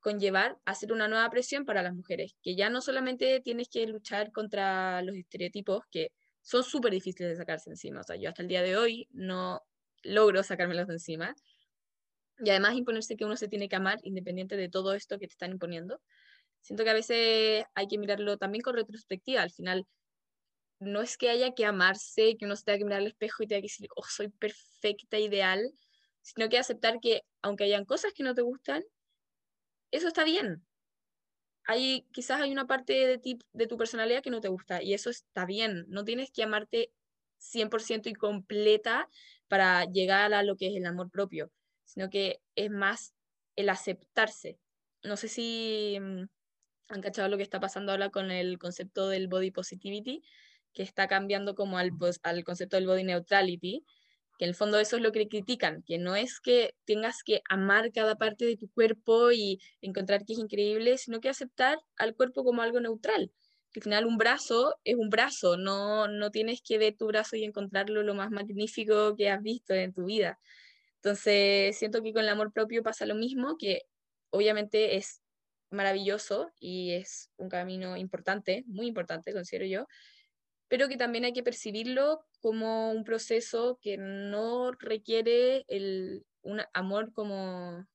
conllevar 0.00 0.58
hacer 0.64 0.92
una 0.92 1.08
nueva 1.08 1.28
presión 1.30 1.64
para 1.64 1.82
las 1.82 1.94
mujeres, 1.94 2.36
que 2.42 2.56
ya 2.56 2.70
no 2.70 2.80
solamente 2.80 3.40
tienes 3.40 3.68
que 3.68 3.86
luchar 3.86 4.32
contra 4.32 5.02
los 5.02 5.16
estereotipos 5.16 5.84
que 5.90 6.12
son 6.42 6.62
súper 6.62 6.92
difíciles 6.92 7.30
de 7.30 7.36
sacarse 7.36 7.70
encima, 7.70 8.00
o 8.00 8.04
sea, 8.04 8.16
yo 8.16 8.28
hasta 8.28 8.42
el 8.42 8.48
día 8.48 8.62
de 8.62 8.76
hoy 8.76 9.08
no 9.10 9.62
logro 10.02 10.42
sacármelos 10.42 10.86
de 10.86 10.94
encima, 10.94 11.34
y 12.38 12.50
además 12.50 12.74
imponerse 12.74 13.16
que 13.16 13.24
uno 13.24 13.36
se 13.36 13.48
tiene 13.48 13.68
que 13.68 13.76
amar 13.76 13.98
independiente 14.02 14.56
de 14.56 14.68
todo 14.68 14.94
esto 14.94 15.18
que 15.18 15.26
te 15.26 15.32
están 15.32 15.50
imponiendo. 15.50 16.00
Siento 16.62 16.84
que 16.84 16.90
a 16.90 16.94
veces 16.94 17.64
hay 17.74 17.88
que 17.88 17.98
mirarlo 17.98 18.36
también 18.36 18.62
con 18.62 18.74
retrospectiva, 18.74 19.42
al 19.42 19.50
final 19.50 19.86
no 20.80 21.02
es 21.02 21.16
que 21.16 21.30
haya 21.30 21.54
que 21.54 21.64
amarse, 21.64 22.36
que 22.38 22.44
uno 22.44 22.56
se 22.56 22.64
tenga 22.64 22.78
que 22.78 22.84
mirar 22.84 23.00
al 23.00 23.08
espejo 23.08 23.42
y 23.42 23.46
tenga 23.46 23.60
que 23.60 23.66
decir, 23.66 23.88
oh, 23.96 24.04
soy 24.08 24.28
perfecta, 24.28 25.18
ideal, 25.18 25.72
sino 26.22 26.48
que 26.48 26.58
aceptar 26.58 27.00
que 27.00 27.22
aunque 27.42 27.64
hayan 27.64 27.84
cosas 27.84 28.12
que 28.12 28.22
no 28.22 28.34
te 28.34 28.42
gustan, 28.42 28.84
eso 29.90 30.08
está 30.08 30.24
bien. 30.24 30.64
Hay, 31.64 32.06
quizás 32.12 32.40
hay 32.40 32.52
una 32.52 32.66
parte 32.66 32.92
de 32.92 33.18
ti, 33.18 33.38
de 33.52 33.66
tu 33.66 33.76
personalidad 33.76 34.22
que 34.22 34.30
no 34.30 34.40
te 34.40 34.48
gusta 34.48 34.82
y 34.82 34.94
eso 34.94 35.10
está 35.10 35.44
bien. 35.44 35.84
No 35.88 36.04
tienes 36.04 36.30
que 36.30 36.42
amarte 36.42 36.92
100% 37.38 38.08
y 38.08 38.14
completa 38.14 39.08
para 39.48 39.84
llegar 39.84 40.32
a 40.32 40.42
lo 40.42 40.56
que 40.56 40.68
es 40.68 40.76
el 40.76 40.86
amor 40.86 41.10
propio, 41.10 41.50
sino 41.84 42.08
que 42.08 42.40
es 42.54 42.70
más 42.70 43.14
el 43.56 43.68
aceptarse. 43.68 44.58
No 45.02 45.16
sé 45.16 45.28
si 45.28 45.98
mm, 46.00 46.24
han 46.88 47.02
cachado 47.02 47.28
lo 47.28 47.36
que 47.36 47.42
está 47.42 47.60
pasando 47.60 47.92
ahora 47.92 48.10
con 48.10 48.30
el 48.30 48.58
concepto 48.58 49.08
del 49.08 49.28
body 49.28 49.50
positivity, 49.50 50.22
que 50.72 50.82
está 50.82 51.08
cambiando 51.08 51.54
como 51.54 51.78
al, 51.78 51.92
al 52.22 52.44
concepto 52.44 52.76
del 52.76 52.86
body 52.86 53.04
neutrality, 53.04 53.84
que 54.38 54.44
en 54.44 54.50
el 54.50 54.54
fondo 54.54 54.78
eso 54.78 54.96
es 54.96 55.02
lo 55.02 55.10
que 55.12 55.28
critican, 55.28 55.82
que 55.82 55.98
no 55.98 56.14
es 56.14 56.40
que 56.40 56.74
tengas 56.84 57.22
que 57.24 57.42
amar 57.50 57.90
cada 57.92 58.14
parte 58.16 58.44
de 58.44 58.56
tu 58.56 58.70
cuerpo 58.70 59.32
y 59.32 59.60
encontrar 59.80 60.24
que 60.24 60.34
es 60.34 60.38
increíble, 60.38 60.96
sino 60.96 61.20
que 61.20 61.28
aceptar 61.28 61.78
al 61.96 62.14
cuerpo 62.14 62.44
como 62.44 62.62
algo 62.62 62.80
neutral. 62.80 63.32
Que 63.72 63.80
al 63.80 63.84
final 63.84 64.06
un 64.06 64.16
brazo 64.16 64.76
es 64.84 64.94
un 64.94 65.10
brazo, 65.10 65.56
no, 65.56 66.06
no 66.06 66.30
tienes 66.30 66.62
que 66.62 66.78
ver 66.78 66.96
tu 66.96 67.06
brazo 67.08 67.36
y 67.36 67.44
encontrarlo 67.44 68.02
lo 68.02 68.14
más 68.14 68.30
magnífico 68.30 69.16
que 69.16 69.28
has 69.28 69.42
visto 69.42 69.74
en 69.74 69.92
tu 69.92 70.04
vida. 70.04 70.38
Entonces, 70.96 71.76
siento 71.76 72.02
que 72.02 72.12
con 72.12 72.22
el 72.22 72.28
amor 72.28 72.52
propio 72.52 72.82
pasa 72.82 73.06
lo 73.06 73.14
mismo, 73.14 73.56
que 73.58 73.82
obviamente 74.30 74.96
es 74.96 75.20
maravilloso 75.70 76.52
y 76.58 76.92
es 76.92 77.30
un 77.36 77.48
camino 77.48 77.96
importante, 77.96 78.64
muy 78.66 78.86
importante, 78.86 79.32
considero 79.32 79.66
yo, 79.66 79.86
pero 80.68 80.88
que 80.88 80.96
también 80.96 81.24
hay 81.24 81.32
que 81.32 81.42
percibirlo 81.42 82.24
como 82.40 82.92
un 82.92 83.04
proceso 83.04 83.78
que 83.80 83.96
no 83.98 84.72
requiere 84.72 85.64
el, 85.68 86.24
un 86.42 86.62
amor 86.74 87.12
como 87.12 87.86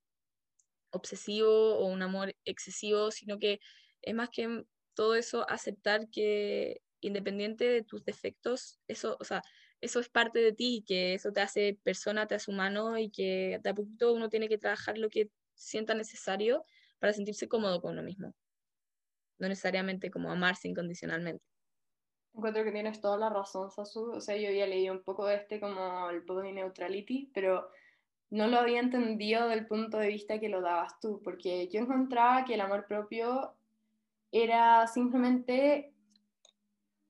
obsesivo 0.92 1.78
o 1.78 1.86
un 1.86 2.02
amor 2.02 2.36
excesivo, 2.46 3.12
sino 3.12 3.40
que 3.40 3.60
es 4.02 4.14
más 4.14 4.30
que 4.30 4.66
todo 4.94 5.16
eso 5.16 5.50
aceptar 5.50 6.10
que 6.10 6.82
independiente 7.02 7.66
de 7.66 7.84
tus 7.84 8.06
defectos, 8.06 8.80
eso, 8.88 9.18
o 9.20 9.24
sea, 9.24 9.42
eso 9.82 10.00
es 10.00 10.10
parte 10.10 10.40
de 10.40 10.54
ti, 10.54 10.84
que 10.88 11.16
eso 11.16 11.32
te 11.34 11.42
hace 11.42 11.78
persona, 11.84 12.28
te 12.28 12.36
hace 12.36 12.50
humano 12.50 12.98
y 12.98 13.10
que 13.10 13.60
de 13.62 13.70
a 13.70 13.74
poquito 13.74 14.14
uno 14.14 14.30
tiene 14.30 14.48
que 14.48 14.58
trabajar 14.58 14.98
lo 14.98 15.10
que 15.10 15.30
sienta 15.56 15.94
necesario 15.94 16.66
para 17.04 17.12
sentirse 17.12 17.50
cómodo 17.50 17.82
con 17.82 17.92
uno 17.92 18.02
mismo. 18.02 18.34
No 19.38 19.50
necesariamente 19.50 20.10
como 20.10 20.32
amarse 20.32 20.70
incondicionalmente. 20.70 21.44
Encuentro 22.34 22.64
que 22.64 22.72
tienes 22.72 23.02
toda 23.02 23.18
la 23.18 23.30
razón, 23.30 23.70
Sasu. 23.72 24.14
O 24.14 24.22
sea, 24.22 24.38
yo 24.38 24.48
había 24.48 24.66
leído 24.68 24.94
un 24.94 25.04
poco 25.04 25.26
de 25.26 25.36
este 25.36 25.60
como 25.60 26.10
el 26.10 26.22
body 26.22 26.54
neutrality, 26.54 27.30
pero 27.34 27.70
no 28.30 28.48
lo 28.48 28.58
había 28.58 28.80
entendido 28.80 29.50
del 29.50 29.68
punto 29.68 29.98
de 29.98 30.08
vista 30.08 30.40
que 30.40 30.48
lo 30.48 30.62
dabas 30.62 30.98
tú, 31.02 31.22
porque 31.22 31.68
yo 31.68 31.82
encontraba 31.82 32.46
que 32.46 32.54
el 32.54 32.62
amor 32.62 32.88
propio 32.88 33.54
era 34.32 34.88
simplemente 34.88 35.94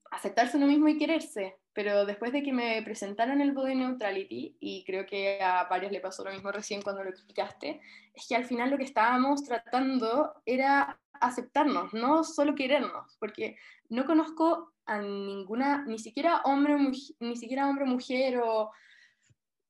aceptarse 0.10 0.58
uno 0.58 0.66
mismo 0.66 0.88
y 0.88 0.98
quererse. 0.98 1.60
Pero 1.74 2.06
después 2.06 2.32
de 2.32 2.44
que 2.44 2.54
me 2.54 2.82
presentaron 2.84 3.42
el 3.42 3.52
body 3.52 3.76
neutrality, 3.76 4.58
y 4.60 4.84
creo 4.86 5.06
que 5.06 5.42
a 5.42 5.64
varios 5.66 5.92
le 5.92 6.02
pasó 6.02 6.24
lo 6.24 6.32
mismo 6.32 6.52
recién 6.52 6.82
cuando 6.82 7.04
lo 7.04 7.10
explicaste, 7.10 7.82
es 8.14 8.28
que 8.28 8.36
al 8.36 8.46
final 8.46 8.70
lo 8.70 8.78
que 8.78 8.84
estábamos 8.84 9.44
tratando 9.44 10.34
era 10.46 11.00
aceptarnos, 11.14 11.94
no 11.94 12.24
solo 12.24 12.54
querernos, 12.54 13.18
porque 13.20 13.58
no 13.90 14.06
conozco 14.06 14.74
a 14.86 15.00
ninguna, 15.00 15.86
ni 15.86 15.98
siquiera 15.98 16.42
hombre, 16.44 16.76
ni 17.20 17.36
siquiera 17.38 17.68
hombre, 17.68 17.86
mujer 17.86 18.40
o 18.44 18.72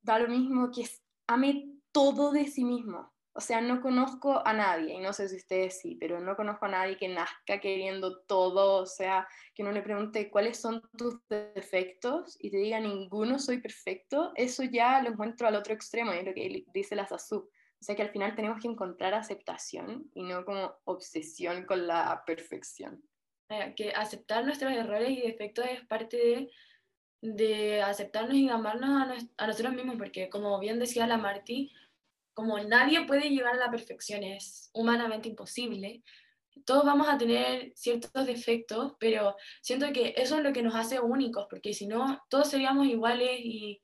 da 0.02 0.20
lo 0.20 0.28
mismo, 0.28 0.72
que 0.72 0.90
ame 1.28 1.70
todo 1.92 2.32
de 2.32 2.48
sí 2.48 2.66
mismo. 2.66 3.13
O 3.36 3.42
sea, 3.42 3.62
no 3.62 3.82
conozco 3.82 4.46
a 4.46 4.54
nadie, 4.54 4.94
y 4.94 5.00
no 5.00 5.12
sé 5.12 5.28
si 5.28 5.38
ustedes 5.38 5.80
sí, 5.80 5.98
pero 6.00 6.20
no 6.20 6.36
conozco 6.36 6.66
a 6.66 6.70
nadie 6.70 6.98
que 6.98 7.08
nazca 7.08 7.60
queriendo 7.60 8.22
todo, 8.22 8.84
o 8.84 8.86
sea, 8.86 9.28
que 9.56 9.64
no 9.64 9.72
le 9.72 9.82
pregunte 9.82 10.30
cuáles 10.30 10.60
son 10.60 10.84
tus 10.98 11.16
defectos 11.28 12.38
y 12.40 12.52
te 12.52 12.58
diga 12.58 12.80
ninguno 12.80 13.40
soy 13.40 13.60
perfecto, 13.60 14.32
eso 14.36 14.64
ya 14.64 15.02
lo 15.02 15.10
encuentro 15.10 15.48
al 15.48 15.56
otro 15.56 15.74
extremo, 15.74 16.14
y 16.14 16.18
es 16.18 16.26
lo 16.26 16.34
que 16.34 16.66
dice 16.74 16.96
la 16.96 17.08
Sasu. 17.08 17.50
O 17.84 17.86
sea 17.86 17.98
que 17.98 18.02
al 18.02 18.12
final 18.12 18.34
tenemos 18.34 18.62
que 18.62 18.70
encontrar 18.70 19.14
aceptación 19.14 20.10
y 20.14 20.24
no 20.24 20.46
como 20.46 20.74
obsesión 20.86 21.66
con 21.66 21.86
la 21.86 22.24
perfección. 22.26 23.04
Que 23.76 23.92
aceptar 23.92 24.46
nuestros 24.46 24.72
errores 24.72 25.10
y 25.10 25.22
defectos 25.22 25.66
es 25.70 25.86
parte 25.86 26.50
de, 27.20 27.82
aceptarnos 27.82 28.36
y 28.36 28.48
amarnos 28.48 29.28
a, 29.38 29.48
nosotros 29.48 29.74
mismos, 29.74 29.98
porque 29.98 30.30
como 30.30 30.58
bien 30.60 30.80
decía 30.80 31.08
la 31.08 31.18
Martí, 31.18 31.74
como 32.34 32.60
nadie 32.60 33.06
puede 33.06 33.30
llegar 33.30 33.56
a 33.56 33.58
la 33.58 33.72
perfección, 33.72 34.24
es 34.24 34.70
humanamente 34.74 35.30
imposible. 35.30 36.04
Todos 36.66 36.86
vamos 36.86 37.08
a 37.10 37.18
tener 37.18 37.72
ciertos 37.76 38.26
defectos, 38.26 38.94
pero 39.00 39.36
siento 39.62 39.92
que 39.92 40.14
eso 40.18 40.38
es 40.38 40.44
lo 40.44 40.54
que 40.54 40.64
nos 40.64 40.76
hace 40.76 41.00
únicos, 41.00 41.48
porque 41.50 41.74
si 41.74 41.88
no, 41.88 42.22
todos 42.30 42.50
seríamos 42.50 42.88
iguales 42.88 43.40
y 43.44 43.82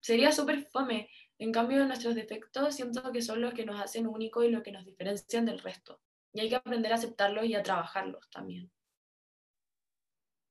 sería 0.00 0.32
súper 0.32 0.66
fome. 0.66 1.08
En 1.38 1.52
cambio, 1.52 1.84
nuestros 1.86 2.14
defectos 2.14 2.74
siento 2.74 3.10
que 3.12 3.22
son 3.22 3.40
los 3.40 3.54
que 3.54 3.64
nos 3.64 3.80
hacen 3.80 4.06
únicos 4.06 4.44
y 4.44 4.50
los 4.50 4.62
que 4.62 4.72
nos 4.72 4.84
diferencian 4.84 5.46
del 5.46 5.58
resto. 5.58 6.00
Y 6.32 6.40
hay 6.40 6.48
que 6.48 6.56
aprender 6.56 6.92
a 6.92 6.96
aceptarlos 6.96 7.44
y 7.46 7.54
a 7.54 7.62
trabajarlos 7.62 8.28
también. 8.30 8.70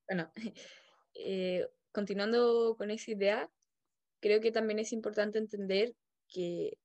Bueno, 0.08 0.32
eh, 1.14 1.68
continuando 1.92 2.76
con 2.78 2.92
esa 2.92 3.12
idea, 3.12 3.50
creo 4.22 4.42
que 4.42 4.52
también 4.52 4.80
es 4.80 4.94
importante 4.94 5.38
entender 5.38 5.96
que, 6.28 6.78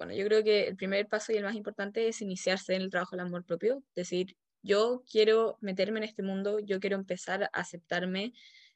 bueno, 0.00 0.14
yo 0.14 0.24
creo 0.24 0.42
que 0.42 0.66
el 0.66 0.76
primer 0.76 1.06
paso 1.08 1.32
y 1.32 1.36
el 1.36 1.44
más 1.44 1.54
importante 1.54 2.08
es 2.08 2.22
iniciarse 2.22 2.74
en 2.74 2.80
el 2.80 2.90
trabajo 2.90 3.16
del 3.16 3.26
amor 3.26 3.44
propio, 3.44 3.82
decir, 3.94 4.34
yo 4.62 5.02
quiero 5.10 5.58
meterme 5.60 5.98
en 5.98 6.04
este 6.04 6.22
mundo, 6.22 6.58
yo 6.58 6.80
quiero 6.80 6.96
empezar 6.96 7.44
a 7.44 7.46
aceptarme 7.52 8.32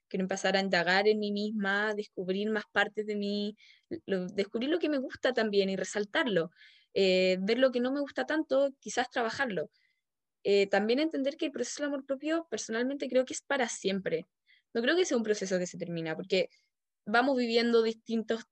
quiero 0.08 0.24
empezar 0.24 0.56
a 0.56 0.60
indagar 0.60 1.08
en 1.08 1.18
mí 1.18 1.32
misma, 1.32 1.94
descubrir 1.94 2.50
más 2.50 2.64
partes 2.70 3.06
de 3.06 3.16
mí, 3.16 3.56
descubrir 3.88 4.70
lo 4.70 4.78
que 4.78 4.88
me 4.88 4.98
gusta 4.98 5.32
también 5.32 5.70
y 5.70 5.76
resaltarlo, 5.76 6.50
eh, 6.94 7.38
ver 7.40 7.58
lo 7.58 7.72
que 7.72 7.80
no 7.80 7.92
me 7.92 8.00
gusta 8.00 8.26
tanto, 8.26 8.70
quizás 8.78 9.10
trabajarlo. 9.10 9.70
Eh, 10.44 10.66
también 10.68 11.00
entender 11.00 11.36
que 11.36 11.46
el 11.46 11.52
proceso 11.52 11.82
del 11.82 11.88
amor 11.92 12.06
propio, 12.06 12.46
personalmente 12.50 13.08
creo 13.08 13.24
que 13.24 13.32
es 13.32 13.42
para 13.42 13.68
siempre. 13.68 14.26
No 14.74 14.82
creo 14.82 14.94
que 14.94 15.04
sea 15.04 15.16
un 15.16 15.22
proceso 15.22 15.58
que 15.58 15.66
se 15.66 15.78
termina, 15.78 16.14
porque 16.14 16.48
vamos 17.06 17.36
viviendo 17.36 17.82
distintos, 17.82 18.44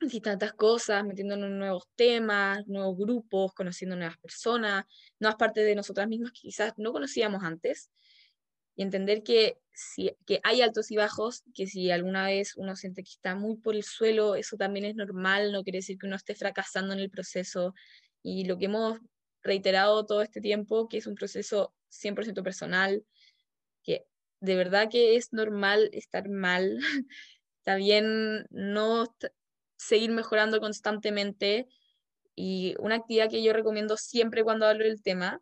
distintas 0.00 0.52
cosas, 0.52 1.04
metiéndonos 1.04 1.48
en 1.48 1.58
nuevos 1.58 1.84
temas, 1.94 2.66
nuevos 2.66 2.96
grupos, 2.98 3.52
conociendo 3.54 3.96
nuevas 3.96 4.18
personas, 4.18 4.84
nuevas 5.18 5.36
partes 5.36 5.64
de 5.64 5.74
nosotras 5.74 6.08
mismas 6.08 6.32
que 6.32 6.40
quizás 6.42 6.74
no 6.76 6.92
conocíamos 6.92 7.42
antes. 7.42 7.90
Y 8.76 8.82
entender 8.82 9.22
que, 9.22 9.58
si, 9.72 10.16
que 10.26 10.40
hay 10.42 10.62
altos 10.62 10.90
y 10.90 10.96
bajos, 10.96 11.44
que 11.54 11.66
si 11.66 11.90
alguna 11.90 12.26
vez 12.26 12.56
uno 12.56 12.74
siente 12.76 13.02
que 13.02 13.10
está 13.10 13.36
muy 13.36 13.56
por 13.56 13.76
el 13.76 13.84
suelo, 13.84 14.34
eso 14.34 14.56
también 14.56 14.84
es 14.84 14.96
normal, 14.96 15.52
no 15.52 15.62
quiere 15.62 15.78
decir 15.78 15.96
que 15.98 16.06
uno 16.06 16.16
esté 16.16 16.34
fracasando 16.34 16.92
en 16.92 17.00
el 17.00 17.10
proceso. 17.10 17.74
Y 18.22 18.44
lo 18.46 18.58
que 18.58 18.66
hemos 18.66 18.98
reiterado 19.42 20.06
todo 20.06 20.22
este 20.22 20.40
tiempo, 20.40 20.88
que 20.88 20.98
es 20.98 21.06
un 21.06 21.14
proceso 21.14 21.72
100% 21.90 22.42
personal, 22.42 23.04
que 23.82 24.06
de 24.40 24.56
verdad 24.56 24.90
que 24.90 25.16
es 25.16 25.32
normal 25.32 25.88
estar 25.92 26.28
mal, 26.28 26.78
está 27.60 27.76
bien 27.76 28.46
no 28.50 29.06
seguir 29.76 30.10
mejorando 30.10 30.60
constantemente 30.60 31.66
y 32.34 32.74
una 32.78 32.96
actividad 32.96 33.30
que 33.30 33.42
yo 33.42 33.52
recomiendo 33.52 33.96
siempre 33.96 34.42
cuando 34.44 34.66
hablo 34.66 34.84
del 34.84 35.02
tema, 35.02 35.40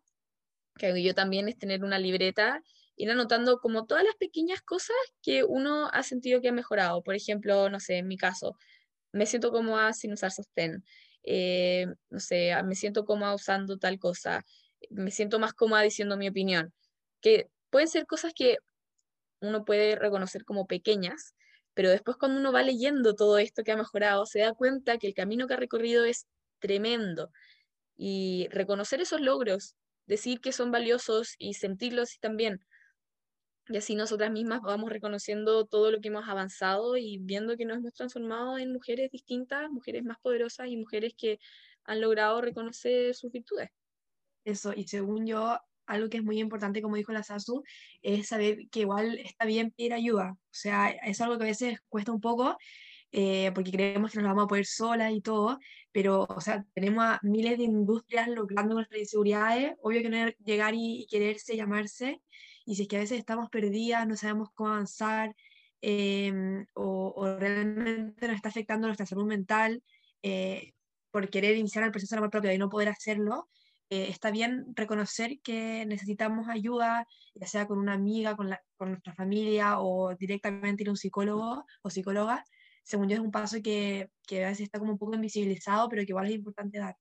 que 0.77 1.03
yo 1.03 1.13
también, 1.13 1.47
es 1.47 1.57
tener 1.57 1.83
una 1.83 1.99
libreta, 1.99 2.61
ir 2.95 3.09
anotando 3.11 3.59
como 3.59 3.85
todas 3.85 4.03
las 4.03 4.15
pequeñas 4.15 4.61
cosas 4.61 4.95
que 5.21 5.43
uno 5.43 5.89
ha 5.91 6.03
sentido 6.03 6.41
que 6.41 6.49
ha 6.49 6.53
mejorado. 6.53 7.01
Por 7.03 7.15
ejemplo, 7.15 7.69
no 7.69 7.79
sé, 7.79 7.97
en 7.97 8.07
mi 8.07 8.17
caso, 8.17 8.55
me 9.11 9.25
siento 9.25 9.51
cómoda 9.51 9.93
sin 9.93 10.13
usar 10.13 10.31
sostén. 10.31 10.83
Eh, 11.23 11.87
no 12.09 12.19
sé, 12.19 12.51
me 12.63 12.75
siento 12.75 13.05
cómoda 13.05 13.33
usando 13.33 13.77
tal 13.77 13.97
cosa, 13.97 14.43
me 14.89 15.11
siento 15.11 15.39
más 15.39 15.53
cómoda 15.53 15.81
diciendo 15.81 16.17
mi 16.17 16.27
opinión, 16.27 16.73
que 17.21 17.49
pueden 17.69 17.87
ser 17.87 18.05
cosas 18.05 18.33
que 18.35 18.57
uno 19.39 19.63
puede 19.65 19.95
reconocer 19.95 20.43
como 20.43 20.67
pequeñas, 20.67 21.35
pero 21.73 21.89
después 21.89 22.17
cuando 22.17 22.39
uno 22.39 22.51
va 22.51 22.63
leyendo 22.63 23.15
todo 23.15 23.37
esto 23.37 23.63
que 23.63 23.71
ha 23.71 23.77
mejorado, 23.77 24.25
se 24.25 24.39
da 24.39 24.53
cuenta 24.53 24.97
que 24.97 25.07
el 25.07 25.13
camino 25.13 25.47
que 25.47 25.55
ha 25.55 25.57
recorrido 25.57 26.05
es 26.05 26.27
tremendo. 26.59 27.31
Y 27.95 28.47
reconocer 28.51 29.01
esos 29.01 29.21
logros, 29.21 29.75
decir 30.05 30.41
que 30.41 30.51
son 30.51 30.71
valiosos 30.71 31.35
y 31.37 31.53
sentirlos 31.55 32.19
también. 32.19 32.65
Y 33.69 33.77
así 33.77 33.95
nosotras 33.95 34.31
mismas 34.31 34.61
vamos 34.61 34.91
reconociendo 34.91 35.65
todo 35.65 35.91
lo 35.91 36.01
que 36.01 36.09
hemos 36.09 36.27
avanzado 36.27 36.97
y 36.97 37.17
viendo 37.19 37.55
que 37.55 37.65
nos 37.65 37.77
hemos 37.77 37.93
transformado 37.93 38.57
en 38.57 38.73
mujeres 38.73 39.09
distintas, 39.09 39.69
mujeres 39.71 40.03
más 40.03 40.19
poderosas 40.19 40.67
y 40.67 40.75
mujeres 40.75 41.13
que 41.17 41.39
han 41.85 42.01
logrado 42.01 42.41
reconocer 42.41 43.15
sus 43.15 43.31
virtudes. 43.31 43.69
Eso, 44.43 44.73
y 44.75 44.87
según 44.87 45.25
yo, 45.25 45.57
algo 45.85 46.09
que 46.09 46.17
es 46.17 46.23
muy 46.23 46.39
importante, 46.39 46.81
como 46.81 46.95
dijo 46.95 47.11
la 47.11 47.23
Sasu, 47.23 47.63
es 48.01 48.27
saber 48.27 48.67
que 48.69 48.81
igual 48.81 49.19
está 49.19 49.45
bien 49.45 49.71
pedir 49.71 49.93
ayuda. 49.93 50.31
O 50.33 50.37
sea, 50.51 50.89
es 50.89 51.21
algo 51.21 51.37
que 51.37 51.43
a 51.45 51.47
veces 51.47 51.79
cuesta 51.89 52.11
un 52.11 52.21
poco, 52.21 52.57
eh, 53.11 53.51
porque 53.53 53.71
creemos 53.71 54.11
que 54.11 54.19
nos 54.19 54.27
vamos 54.27 54.45
a 54.45 54.47
poder 54.47 54.65
solas 54.65 55.13
y 55.13 55.21
todo, 55.21 55.59
pero, 55.91 56.25
o 56.27 56.41
sea, 56.41 56.65
tenemos 56.73 57.03
a 57.05 57.19
miles 57.21 57.57
de 57.59 57.65
industrias 57.65 58.27
logrando 58.27 58.73
nuestras 58.75 59.01
inseguridades, 59.01 59.73
obvio 59.83 60.01
que 60.01 60.09
no 60.09 60.29
llegar 60.43 60.73
y, 60.75 61.05
quererse, 61.09 61.55
llamarse, 61.55 62.21
y 62.65 62.75
si 62.75 62.83
es 62.83 62.87
que 62.87 62.97
a 62.97 62.99
veces 63.01 63.19
estamos 63.19 63.49
perdidas, 63.49 64.07
no 64.07 64.15
sabemos 64.15 64.49
cómo 64.55 64.69
avanzar, 64.69 65.35
em, 65.81 66.65
o, 66.73 67.35
realmente 67.39 68.27
nos 68.27 68.35
está 68.37 68.49
afectando 68.49 68.87
nuestra 68.87 69.05
salud 69.05 69.25
mental, 69.25 69.83
eh, 70.23 70.73
por 71.11 71.29
querer 71.29 71.55
iniciar 71.57 71.83
el 71.83 71.91
proceso 71.91 72.15
de 72.15 72.19
amor 72.19 72.31
propio 72.31 72.51
y 72.51 72.57
no 72.57 72.69
poder 72.69 72.89
hacerlo, 72.89 73.47
eh, 73.93 74.09
está 74.09 74.31
bien 74.31 74.65
reconocer 74.75 75.39
que 75.43 75.85
necesitamos 75.85 76.49
ayuda, 76.49 77.07
ya 77.35 77.45
sea 77.45 77.67
con 77.67 77.77
una 77.77 77.93
amiga, 77.93 78.35
con, 78.35 78.49
la, 78.49 78.59
con 78.75 78.89
nuestra 78.89 79.13
familia 79.13 79.79
o 79.79 80.15
directamente 80.15 80.81
ir 80.81 80.89
a 80.89 80.93
un 80.93 80.97
psicólogo 80.97 81.63
o 81.83 81.89
psicóloga. 81.91 82.43
Según 82.83 83.07
yo 83.07 83.15
es 83.17 83.21
un 83.21 83.29
paso 83.29 83.57
que, 83.61 84.09
que 84.27 84.45
a 84.45 84.49
veces 84.49 84.63
está 84.63 84.79
como 84.79 84.93
un 84.93 84.97
poco 84.97 85.13
invisibilizado, 85.13 85.87
pero 85.89 86.01
que 86.01 86.11
igual 86.11 86.25
es 86.25 86.33
importante 86.33 86.79
dar. 86.79 86.97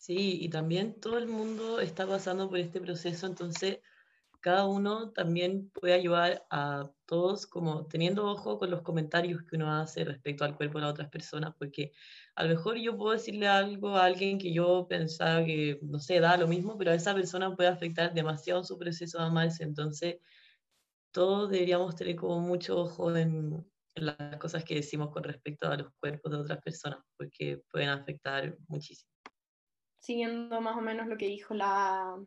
Sí, 0.00 0.38
y 0.40 0.48
también 0.48 0.98
todo 1.00 1.18
el 1.18 1.26
mundo 1.26 1.80
está 1.80 2.06
pasando 2.06 2.48
por 2.48 2.58
este 2.60 2.80
proceso, 2.80 3.26
entonces 3.26 3.80
cada 4.40 4.66
uno 4.66 5.10
también 5.10 5.70
puede 5.70 5.92
ayudar 5.92 6.46
a 6.50 6.90
todos 7.04 7.46
como 7.46 7.86
teniendo 7.88 8.24
ojo 8.26 8.58
con 8.58 8.70
los 8.70 8.80
comentarios 8.80 9.42
que 9.42 9.56
uno 9.56 9.70
hace 9.70 10.04
respecto 10.04 10.44
al 10.44 10.56
cuerpo 10.56 10.78
de 10.78 10.84
las 10.84 10.92
otras 10.92 11.10
personas, 11.10 11.54
porque 11.58 11.92
a 12.36 12.42
lo 12.44 12.50
mejor 12.50 12.76
yo 12.76 12.96
puedo 12.96 13.12
decirle 13.12 13.48
algo 13.48 13.96
a 13.96 14.04
alguien 14.04 14.38
que 14.38 14.52
yo 14.52 14.86
pensaba 14.88 15.42
que, 15.42 15.78
no 15.80 15.98
sé, 15.98 16.20
da 16.20 16.36
lo 16.36 16.46
mismo, 16.46 16.76
pero 16.76 16.90
a 16.90 16.94
esa 16.94 17.14
persona 17.14 17.56
puede 17.56 17.70
afectar 17.70 18.12
demasiado 18.12 18.62
su 18.62 18.78
proceso 18.78 19.18
de 19.18 19.24
amarse, 19.24 19.64
entonces 19.64 20.18
todos 21.12 21.50
deberíamos 21.50 21.96
tener 21.96 22.14
como 22.14 22.40
mucho 22.40 22.78
ojo 22.78 23.14
en, 23.16 23.66
las 23.94 24.36
cosas 24.36 24.62
que 24.62 24.74
decimos 24.74 25.08
con 25.08 25.24
respecto 25.24 25.66
a 25.66 25.76
los 25.78 25.90
cuerpos 25.98 26.30
de 26.30 26.36
otras 26.36 26.60
personas, 26.62 26.98
porque 27.16 27.62
pueden 27.72 27.88
afectar 27.88 28.54
muchísimo. 28.68 29.10
Siguiendo 30.00 30.60
más 30.60 30.76
o 30.76 30.82
menos 30.82 31.06
lo 31.06 31.16
que 31.16 31.28
dijo 31.28 31.54
la, 31.54 32.22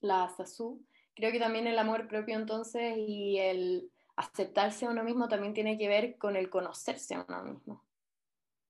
la 0.00 0.30
Sasu, 0.30 0.82
creo 1.14 1.30
que 1.30 1.38
también 1.38 1.66
el 1.66 1.78
amor 1.78 2.08
propio 2.08 2.36
entonces 2.36 2.94
y 2.96 3.36
el 3.36 3.92
aceptarse 4.16 4.86
a 4.86 4.90
uno 4.90 5.04
mismo 5.04 5.28
también 5.28 5.52
tiene 5.52 5.76
que 5.76 5.88
ver 5.88 6.16
con 6.16 6.36
el 6.36 6.48
conocerse 6.48 7.16
a 7.16 7.26
uno 7.28 7.42
mismo. 7.42 7.84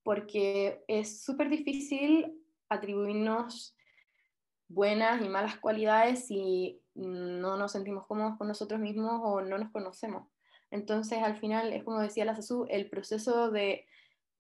Porque 0.02 0.82
es 0.88 1.22
súper 1.22 1.48
difícil 1.48 2.38
atribuirnos 2.68 3.76
buenas 4.68 5.22
y 5.22 5.28
malas 5.28 5.58
cualidades 5.58 6.26
si 6.26 6.80
no 6.94 7.56
nos 7.56 7.72
sentimos 7.72 8.06
cómodos 8.06 8.36
con 8.38 8.48
nosotros 8.48 8.80
mismos 8.80 9.20
o 9.22 9.40
no 9.42 9.58
nos 9.58 9.70
conocemos. 9.70 10.28
Entonces, 10.70 11.18
al 11.22 11.36
final, 11.36 11.72
es 11.72 11.84
como 11.84 12.00
decía 12.00 12.24
la 12.24 12.34
Sasu, 12.34 12.66
el 12.70 12.88
proceso 12.88 13.50
de 13.50 13.86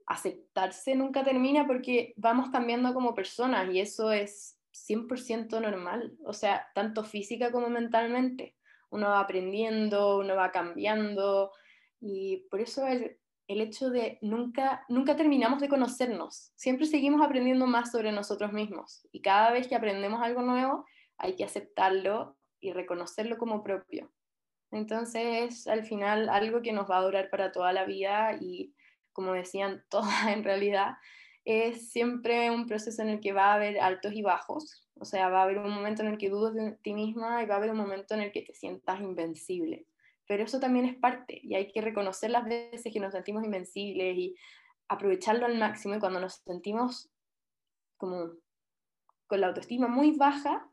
aceptarse 0.06 0.94
nunca 0.94 1.22
termina 1.24 1.66
porque 1.66 2.14
vamos 2.16 2.50
cambiando 2.50 2.92
como 2.94 3.14
personas 3.14 3.72
y 3.72 3.80
eso 3.80 4.10
es 4.12 4.58
100% 4.72 5.60
normal, 5.60 6.16
o 6.24 6.32
sea, 6.32 6.66
tanto 6.74 7.04
física 7.04 7.52
como 7.52 7.68
mentalmente. 7.68 8.56
Uno 8.90 9.08
va 9.08 9.20
aprendiendo, 9.20 10.18
uno 10.18 10.34
va 10.34 10.52
cambiando 10.52 11.52
y 12.00 12.48
por 12.50 12.60
eso 12.60 12.86
el, 12.86 13.18
el 13.52 13.60
hecho 13.60 13.90
de 13.90 14.18
nunca, 14.22 14.84
nunca 14.88 15.16
terminamos 15.16 15.60
de 15.60 15.68
conocernos, 15.68 16.52
siempre 16.56 16.86
seguimos 16.86 17.24
aprendiendo 17.24 17.66
más 17.66 17.92
sobre 17.92 18.12
nosotros 18.12 18.52
mismos 18.52 19.06
y 19.12 19.20
cada 19.22 19.52
vez 19.52 19.68
que 19.68 19.74
aprendemos 19.74 20.22
algo 20.22 20.42
nuevo 20.42 20.84
hay 21.18 21.36
que 21.36 21.44
aceptarlo 21.44 22.36
y 22.60 22.72
reconocerlo 22.72 23.38
como 23.38 23.62
propio. 23.62 24.10
Entonces, 24.70 25.66
al 25.66 25.84
final, 25.84 26.28
algo 26.28 26.62
que 26.62 26.72
nos 26.72 26.90
va 26.90 26.98
a 26.98 27.02
durar 27.02 27.28
para 27.30 27.52
toda 27.52 27.72
la 27.72 27.84
vida 27.84 28.36
y, 28.40 28.74
como 29.12 29.34
decían 29.34 29.84
todas 29.90 30.28
en 30.28 30.44
realidad, 30.44 30.94
es 31.44 31.90
siempre 31.90 32.50
un 32.50 32.66
proceso 32.66 33.02
en 33.02 33.08
el 33.08 33.20
que 33.20 33.32
va 33.32 33.52
a 33.52 33.54
haber 33.54 33.80
altos 33.80 34.12
y 34.14 34.22
bajos, 34.22 34.88
o 34.94 35.04
sea, 35.04 35.28
va 35.28 35.40
a 35.40 35.42
haber 35.44 35.58
un 35.58 35.72
momento 35.72 36.02
en 36.02 36.08
el 36.08 36.18
que 36.18 36.30
dudas 36.30 36.54
de 36.54 36.72
ti 36.82 36.94
misma 36.94 37.42
y 37.42 37.46
va 37.46 37.54
a 37.54 37.58
haber 37.58 37.70
un 37.70 37.76
momento 37.76 38.14
en 38.14 38.20
el 38.20 38.32
que 38.32 38.42
te 38.42 38.54
sientas 38.54 39.00
invencible. 39.00 39.86
Pero 40.26 40.44
eso 40.44 40.60
también 40.60 40.86
es 40.86 40.96
parte 40.96 41.40
y 41.42 41.54
hay 41.54 41.70
que 41.72 41.80
reconocer 41.80 42.30
las 42.30 42.44
veces 42.44 42.92
que 42.92 43.00
nos 43.00 43.12
sentimos 43.12 43.44
invencibles 43.44 44.16
y 44.16 44.36
aprovecharlo 44.88 45.46
al 45.46 45.58
máximo 45.58 45.94
y 45.94 45.98
cuando 45.98 46.20
nos 46.20 46.34
sentimos 46.44 47.10
como 47.96 48.32
con 49.26 49.40
la 49.40 49.48
autoestima 49.48 49.88
muy 49.88 50.16
baja, 50.16 50.68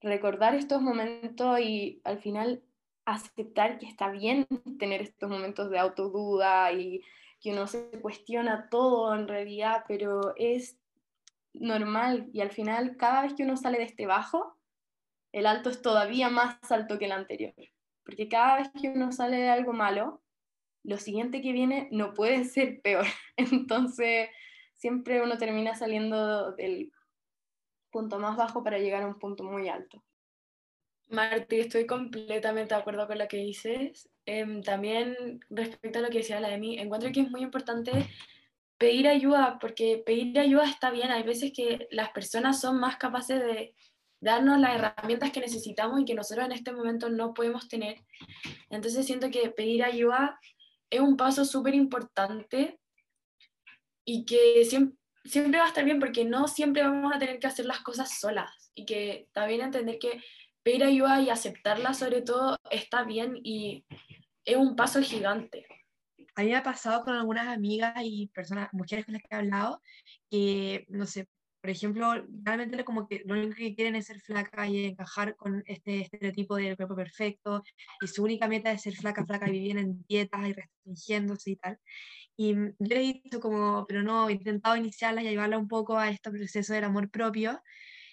recordar 0.00 0.54
estos 0.54 0.80
momentos 0.80 1.58
y 1.60 2.00
al 2.04 2.18
final 2.18 2.62
aceptar 3.04 3.78
que 3.78 3.86
está 3.86 4.10
bien 4.10 4.46
tener 4.78 5.02
estos 5.02 5.28
momentos 5.28 5.70
de 5.70 5.78
autoduda 5.78 6.72
y 6.72 7.02
que 7.40 7.52
uno 7.52 7.66
se 7.66 7.90
cuestiona 8.00 8.68
todo 8.68 9.14
en 9.14 9.26
realidad, 9.26 9.84
pero 9.88 10.34
es 10.36 10.78
normal 11.52 12.28
y 12.32 12.40
al 12.40 12.50
final 12.50 12.96
cada 12.96 13.22
vez 13.22 13.34
que 13.34 13.42
uno 13.42 13.56
sale 13.56 13.78
de 13.78 13.84
este 13.84 14.06
bajo, 14.06 14.56
el 15.32 15.46
alto 15.46 15.70
es 15.70 15.82
todavía 15.82 16.28
más 16.28 16.58
alto 16.70 16.98
que 16.98 17.06
el 17.06 17.12
anterior, 17.12 17.54
porque 18.10 18.28
cada 18.28 18.56
vez 18.58 18.70
que 18.80 18.88
uno 18.88 19.12
sale 19.12 19.36
de 19.36 19.48
algo 19.48 19.72
malo, 19.72 20.20
lo 20.82 20.98
siguiente 20.98 21.40
que 21.40 21.52
viene 21.52 21.88
no 21.92 22.12
puede 22.12 22.44
ser 22.44 22.80
peor, 22.82 23.06
entonces 23.36 24.28
siempre 24.74 25.22
uno 25.22 25.38
termina 25.38 25.76
saliendo 25.76 26.52
del 26.52 26.90
punto 27.90 28.18
más 28.18 28.36
bajo 28.36 28.64
para 28.64 28.78
llegar 28.78 29.02
a 29.02 29.06
un 29.06 29.18
punto 29.18 29.44
muy 29.44 29.68
alto. 29.68 30.02
Marti, 31.08 31.60
estoy 31.60 31.86
completamente 31.86 32.74
de 32.74 32.80
acuerdo 32.80 33.06
con 33.06 33.18
lo 33.18 33.28
que 33.28 33.38
dices. 33.38 34.08
Em, 34.26 34.62
también 34.62 35.40
respecto 35.50 35.98
a 35.98 36.02
lo 36.02 36.08
que 36.08 36.18
decía 36.18 36.40
la 36.40 36.48
de 36.48 36.58
mí, 36.58 36.78
encuentro 36.78 37.10
que 37.12 37.20
es 37.20 37.30
muy 37.30 37.42
importante 37.42 37.90
pedir 38.78 39.08
ayuda, 39.08 39.58
porque 39.60 40.02
pedir 40.06 40.38
ayuda 40.38 40.68
está 40.68 40.90
bien. 40.90 41.10
Hay 41.10 41.24
veces 41.24 41.52
que 41.52 41.88
las 41.90 42.10
personas 42.10 42.60
son 42.60 42.78
más 42.78 42.96
capaces 42.96 43.40
de 43.40 43.74
darnos 44.20 44.58
las 44.60 44.76
herramientas 44.76 45.32
que 45.32 45.40
necesitamos 45.40 46.00
y 46.00 46.04
que 46.04 46.14
nosotros 46.14 46.46
en 46.46 46.52
este 46.52 46.72
momento 46.72 47.08
no 47.08 47.34
podemos 47.34 47.68
tener. 47.68 47.96
Entonces 48.68 49.06
siento 49.06 49.30
que 49.30 49.50
pedir 49.50 49.82
ayuda 49.82 50.38
es 50.90 51.00
un 51.00 51.16
paso 51.16 51.44
súper 51.44 51.74
importante 51.74 52.78
y 54.04 54.24
que 54.24 54.64
siempre, 54.64 54.98
siempre 55.24 55.58
va 55.58 55.66
a 55.66 55.68
estar 55.68 55.84
bien 55.84 56.00
porque 56.00 56.24
no 56.24 56.48
siempre 56.48 56.82
vamos 56.82 57.14
a 57.14 57.18
tener 57.18 57.38
que 57.38 57.46
hacer 57.46 57.64
las 57.64 57.80
cosas 57.80 58.18
solas 58.18 58.72
y 58.74 58.84
que 58.84 59.28
también 59.32 59.60
entender 59.60 59.98
que 59.98 60.22
pedir 60.62 60.84
ayuda 60.84 61.20
y 61.22 61.30
aceptarla 61.30 61.94
sobre 61.94 62.22
todo 62.22 62.56
está 62.70 63.04
bien 63.04 63.38
y 63.42 63.84
es 64.44 64.56
un 64.56 64.76
paso 64.76 65.00
gigante. 65.00 65.66
A 66.34 66.42
mí 66.42 66.48
me 66.48 66.56
ha 66.56 66.62
pasado 66.62 67.04
con 67.04 67.14
algunas 67.14 67.48
amigas 67.48 67.94
y 68.02 68.28
personas, 68.28 68.68
mujeres 68.72 69.04
con 69.04 69.14
las 69.14 69.22
que 69.22 69.28
he 69.30 69.36
hablado, 69.36 69.82
que, 70.30 70.86
no 70.88 71.06
sé, 71.06 71.28
por 71.60 71.70
ejemplo, 71.70 72.12
realmente 72.42 72.84
como 72.84 73.06
que 73.06 73.22
lo 73.26 73.34
único 73.34 73.54
que 73.54 73.74
quieren 73.74 73.94
es 73.94 74.06
ser 74.06 74.20
flaca 74.20 74.66
y 74.66 74.86
encajar 74.86 75.36
con 75.36 75.62
este 75.66 76.00
estereotipo 76.00 76.56
del 76.56 76.76
cuerpo 76.76 76.96
perfecto, 76.96 77.62
y 78.00 78.06
su 78.06 78.24
única 78.24 78.48
meta 78.48 78.72
es 78.72 78.82
ser 78.82 78.94
flaca, 78.94 79.26
flaca, 79.26 79.48
y 79.48 79.52
vivir 79.52 79.78
en 79.78 80.02
dietas 80.08 80.48
y 80.48 80.52
restringiéndose 80.54 81.50
y 81.50 81.56
tal. 81.56 81.78
Y 82.36 82.54
yo 82.54 82.72
le 82.78 82.96
he 82.96 83.12
dicho 83.22 83.40
como, 83.40 83.84
pero 83.86 84.02
no, 84.02 84.28
he 84.28 84.32
intentado 84.32 84.76
iniciarla 84.76 85.22
y 85.22 85.28
llevarla 85.28 85.58
un 85.58 85.68
poco 85.68 85.98
a 85.98 86.10
este 86.10 86.30
proceso 86.30 86.72
del 86.72 86.84
amor 86.84 87.10
propio, 87.10 87.60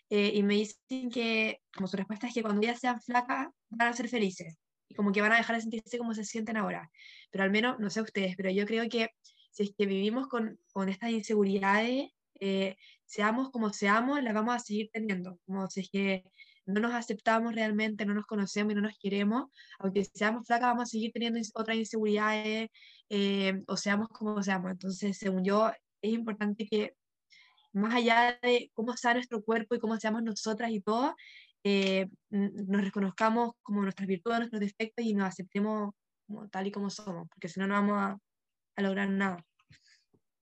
eh, 0.10 0.32
y 0.34 0.44
me 0.44 0.56
dicen 0.56 1.10
que, 1.10 1.62
como 1.74 1.88
su 1.88 1.98
respuesta 1.98 2.28
es 2.28 2.34
que 2.34 2.42
cuando 2.42 2.62
ellas 2.62 2.80
sean 2.80 3.02
flacas, 3.02 3.48
van 3.70 3.88
a 3.90 3.94
ser 3.94 4.10
felices, 4.10 4.58
y 4.90 4.96
como 4.96 5.12
que 5.12 5.22
van 5.22 5.32
a 5.32 5.38
dejar 5.38 5.56
de 5.56 5.62
sentirse 5.62 5.98
como 5.98 6.14
se 6.14 6.26
sienten 6.26 6.58
ahora. 6.58 6.90
Pero 7.32 7.44
al 7.46 7.52
menos, 7.52 7.80
no 7.80 7.90
sé 7.90 8.02
ustedes, 8.02 8.36
pero 8.36 8.50
yo 8.52 8.66
creo 8.66 8.90
que 8.90 9.10
si 9.52 9.64
es 9.64 9.72
que 9.78 9.86
vivimos 9.86 10.28
con, 10.28 10.60
con 10.74 10.90
estas 10.90 11.12
inseguridades, 11.12 12.12
eh, 12.40 12.76
seamos 13.08 13.50
como 13.50 13.74
seamos, 13.74 14.22
las 14.22 14.34
vamos 14.34 14.56
a 14.56 14.60
seguir 14.60 14.90
teniendo. 14.94 15.40
Como 15.46 15.68
si 15.68 15.82
es 15.82 15.90
que 15.90 16.24
no 16.66 16.82
nos 16.82 16.94
aceptamos 16.94 17.56
realmente, 17.56 18.06
no 18.06 18.14
nos 18.14 18.26
conocemos 18.26 18.74
y 18.74 18.76
no 18.76 18.82
nos 18.82 18.98
queremos, 19.00 19.46
aunque 19.80 20.04
seamos 20.06 20.46
flacas, 20.46 20.70
vamos 20.70 20.84
a 20.84 20.86
seguir 20.88 21.12
teniendo 21.14 21.40
otras 21.56 21.78
inseguridades 21.78 22.70
eh, 23.10 23.64
o 23.68 23.78
seamos 23.78 24.10
como 24.10 24.44
seamos. 24.44 24.72
Entonces, 24.72 25.18
según 25.18 25.44
yo, 25.46 25.72
es 26.02 26.14
importante 26.14 26.68
que 26.68 26.94
más 27.72 27.96
allá 27.96 28.38
de 28.42 28.70
cómo 28.74 28.96
sea 28.98 29.14
nuestro 29.14 29.44
cuerpo 29.44 29.76
y 29.76 29.80
cómo 29.80 29.98
seamos 29.98 30.24
nosotras 30.24 30.72
y 30.72 30.82
todo, 30.82 31.16
eh, 31.64 32.10
nos 32.30 32.82
reconozcamos 32.82 33.52
como 33.62 33.82
nuestras 33.82 34.08
virtudes, 34.08 34.40
nuestros 34.40 34.60
defectos 34.60 35.06
y 35.06 35.14
nos 35.14 35.28
aceptemos 35.28 35.92
como 36.28 36.50
tal 36.50 36.68
y 36.68 36.72
como 36.72 36.90
somos, 36.90 37.28
porque 37.30 37.48
si 37.48 37.60
no, 37.60 37.68
no 37.68 37.76
vamos 37.76 37.98
a, 37.98 38.18
a 38.76 38.82
lograr 38.82 39.10
nada. 39.10 39.46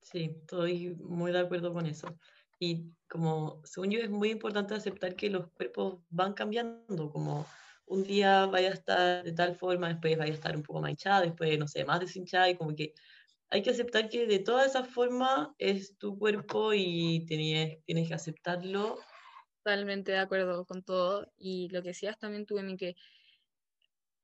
Sí, 0.02 0.36
estoy 0.40 0.94
muy 0.96 1.32
de 1.32 1.40
acuerdo 1.40 1.72
con 1.72 1.86
eso. 1.86 2.16
Y 2.58 2.92
como, 3.08 3.60
según 3.64 3.90
yo, 3.90 4.00
es 4.00 4.10
muy 4.10 4.30
importante 4.30 4.74
aceptar 4.74 5.14
que 5.14 5.30
los 5.30 5.48
cuerpos 5.52 6.00
van 6.08 6.32
cambiando, 6.32 7.10
como 7.10 7.46
un 7.86 8.02
día 8.02 8.46
vaya 8.46 8.70
a 8.70 8.74
estar 8.74 9.24
de 9.24 9.32
tal 9.32 9.54
forma, 9.54 9.88
después 9.88 10.16
vaya 10.16 10.32
a 10.32 10.34
estar 10.34 10.56
un 10.56 10.62
poco 10.62 10.80
más 10.80 10.90
hinchada, 10.90 11.20
después, 11.20 11.58
no 11.58 11.68
sé, 11.68 11.84
más 11.84 12.00
deshinchada, 12.00 12.50
y 12.50 12.56
como 12.56 12.74
que 12.74 12.94
hay 13.50 13.62
que 13.62 13.70
aceptar 13.70 14.08
que 14.08 14.26
de 14.26 14.40
toda 14.40 14.66
esa 14.66 14.84
forma 14.84 15.54
es 15.58 15.96
tu 15.98 16.18
cuerpo 16.18 16.72
y 16.74 17.24
tienes, 17.26 17.84
tienes 17.84 18.08
que 18.08 18.14
aceptarlo. 18.14 18.98
Totalmente 19.62 20.12
de 20.12 20.18
acuerdo 20.18 20.64
con 20.64 20.82
todo. 20.82 21.30
Y 21.36 21.68
lo 21.68 21.82
que 21.82 21.88
decías 21.88 22.18
también 22.18 22.46
tú, 22.46 22.58
Emi, 22.58 22.76
que 22.76 22.96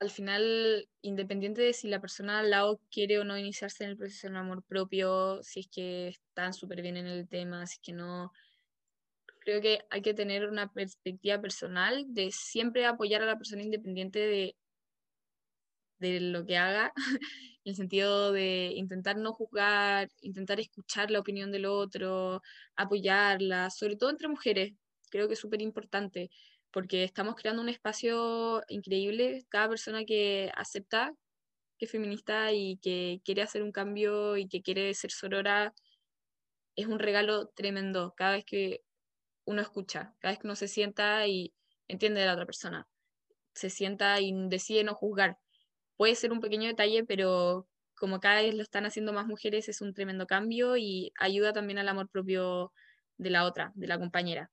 al 0.02 0.10
final, 0.10 0.88
independiente 1.00 1.62
de 1.62 1.72
si 1.72 1.88
la 1.88 2.00
persona 2.00 2.40
al 2.40 2.50
lado 2.50 2.80
quiere 2.90 3.20
o 3.20 3.24
no 3.24 3.38
iniciarse 3.38 3.84
en 3.84 3.90
el 3.90 3.96
proceso 3.96 4.26
del 4.26 4.36
amor 4.36 4.64
propio, 4.64 5.40
si 5.44 5.60
es 5.60 5.68
que 5.68 6.08
están 6.08 6.52
súper 6.52 6.82
bien 6.82 6.96
en 6.96 7.06
el 7.06 7.28
tema, 7.28 7.64
si 7.68 7.74
es 7.74 7.80
que 7.80 7.92
no, 7.92 8.32
creo 9.38 9.60
que 9.60 9.78
hay 9.90 10.02
que 10.02 10.12
tener 10.12 10.48
una 10.48 10.72
perspectiva 10.72 11.40
personal 11.40 12.04
de 12.08 12.32
siempre 12.32 12.84
apoyar 12.84 13.22
a 13.22 13.26
la 13.26 13.38
persona 13.38 13.62
independiente 13.62 14.18
de, 14.18 14.56
de 16.00 16.20
lo 16.20 16.44
que 16.46 16.56
haga, 16.56 16.92
en 17.64 17.70
el 17.70 17.76
sentido 17.76 18.32
de 18.32 18.72
intentar 18.74 19.16
no 19.16 19.32
juzgar, 19.32 20.08
intentar 20.20 20.58
escuchar 20.58 21.12
la 21.12 21.20
opinión 21.20 21.52
del 21.52 21.66
otro, 21.66 22.42
apoyarla, 22.74 23.70
sobre 23.70 23.94
todo 23.94 24.10
entre 24.10 24.26
mujeres, 24.26 24.72
creo 25.10 25.28
que 25.28 25.34
es 25.34 25.40
súper 25.40 25.62
importante 25.62 26.28
porque 26.72 27.04
estamos 27.04 27.36
creando 27.36 27.62
un 27.62 27.68
espacio 27.68 28.62
increíble. 28.68 29.44
Cada 29.48 29.68
persona 29.68 30.04
que 30.04 30.50
acepta 30.56 31.14
que 31.78 31.86
es 31.86 31.90
feminista 31.90 32.52
y 32.52 32.78
que 32.78 33.20
quiere 33.24 33.42
hacer 33.42 33.62
un 33.62 33.72
cambio 33.72 34.36
y 34.36 34.48
que 34.48 34.62
quiere 34.62 34.94
ser 34.94 35.10
sorora, 35.10 35.74
es 36.76 36.86
un 36.86 36.98
regalo 36.98 37.48
tremendo 37.48 38.14
cada 38.16 38.32
vez 38.32 38.44
que 38.44 38.82
uno 39.44 39.62
escucha, 39.62 40.14
cada 40.20 40.32
vez 40.32 40.38
que 40.40 40.46
uno 40.46 40.56
se 40.56 40.68
sienta 40.68 41.26
y 41.26 41.52
entiende 41.88 42.22
a 42.22 42.26
la 42.26 42.34
otra 42.34 42.46
persona, 42.46 42.88
se 43.54 43.70
sienta 43.70 44.20
y 44.20 44.32
decide 44.48 44.84
no 44.84 44.94
juzgar. 44.94 45.38
Puede 45.96 46.14
ser 46.14 46.32
un 46.32 46.40
pequeño 46.40 46.68
detalle, 46.68 47.04
pero 47.04 47.68
como 47.96 48.20
cada 48.20 48.42
vez 48.42 48.54
lo 48.54 48.62
están 48.62 48.86
haciendo 48.86 49.12
más 49.12 49.26
mujeres, 49.26 49.68
es 49.68 49.80
un 49.80 49.94
tremendo 49.94 50.26
cambio 50.26 50.76
y 50.76 51.12
ayuda 51.18 51.52
también 51.52 51.78
al 51.78 51.88
amor 51.88 52.08
propio 52.08 52.72
de 53.18 53.30
la 53.30 53.44
otra, 53.44 53.72
de 53.74 53.86
la 53.88 53.98
compañera. 53.98 54.50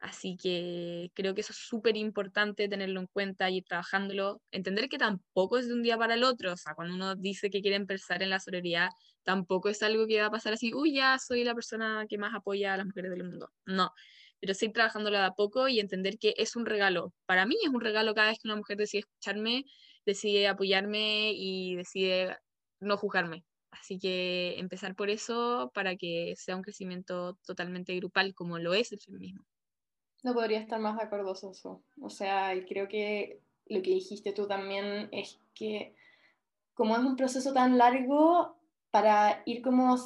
Así 0.00 0.36
que 0.40 1.10
creo 1.14 1.34
que 1.34 1.40
eso 1.40 1.52
es 1.52 1.58
súper 1.58 1.96
importante 1.96 2.68
tenerlo 2.68 3.00
en 3.00 3.06
cuenta 3.08 3.50
y 3.50 3.58
ir 3.58 3.64
trabajándolo. 3.64 4.40
Entender 4.52 4.88
que 4.88 4.96
tampoco 4.98 5.58
es 5.58 5.66
de 5.66 5.74
un 5.74 5.82
día 5.82 5.98
para 5.98 6.14
el 6.14 6.22
otro. 6.24 6.52
O 6.52 6.56
sea, 6.56 6.74
cuando 6.74 6.94
uno 6.94 7.16
dice 7.16 7.50
que 7.50 7.60
quiere 7.62 7.76
empezar 7.76 8.22
en 8.22 8.30
la 8.30 8.38
sororidad, 8.38 8.90
tampoco 9.24 9.68
es 9.68 9.82
algo 9.82 10.06
que 10.06 10.20
va 10.20 10.26
a 10.26 10.30
pasar 10.30 10.52
así, 10.52 10.72
uy, 10.72 10.94
ya 10.94 11.18
soy 11.18 11.42
la 11.44 11.54
persona 11.54 12.06
que 12.08 12.16
más 12.18 12.32
apoya 12.34 12.74
a 12.74 12.76
las 12.76 12.86
mujeres 12.86 13.10
del 13.10 13.24
mundo. 13.24 13.50
No. 13.66 13.90
Pero 14.40 14.54
seguir 14.54 14.74
trabajándolo 14.74 15.18
a 15.18 15.34
poco 15.34 15.68
y 15.68 15.80
entender 15.80 16.16
que 16.18 16.34
es 16.36 16.54
un 16.56 16.64
regalo. 16.66 17.12
Para 17.26 17.44
mí 17.46 17.56
es 17.62 17.68
un 17.70 17.80
regalo 17.80 18.14
cada 18.14 18.28
vez 18.28 18.38
que 18.40 18.48
una 18.48 18.56
mujer 18.56 18.76
decide 18.76 19.00
escucharme, 19.00 19.64
decide 20.06 20.46
apoyarme 20.48 21.32
y 21.34 21.74
decide 21.76 22.36
no 22.80 22.96
juzgarme. 22.96 23.44
Así 23.70 23.98
que 23.98 24.58
empezar 24.58 24.94
por 24.94 25.10
eso 25.10 25.70
para 25.74 25.96
que 25.96 26.34
sea 26.36 26.56
un 26.56 26.62
crecimiento 26.62 27.36
totalmente 27.46 27.94
grupal 27.96 28.34
como 28.34 28.58
lo 28.58 28.74
es 28.74 28.92
el 28.92 29.00
feminismo. 29.00 29.44
No 30.22 30.34
podría 30.34 30.58
estar 30.58 30.80
más 30.80 30.96
de 30.96 31.04
acuerdo, 31.04 31.32
eso. 31.32 31.82
O 32.00 32.10
sea, 32.10 32.52
creo 32.68 32.88
que 32.88 33.40
lo 33.66 33.82
que 33.82 33.90
dijiste 33.90 34.32
tú 34.32 34.46
también 34.46 35.08
es 35.12 35.38
que 35.54 35.94
como 36.74 36.96
es 36.96 37.02
un 37.02 37.16
proceso 37.16 37.52
tan 37.52 37.76
largo 37.76 38.56
para 38.90 39.42
ir 39.46 39.62
como 39.62 39.96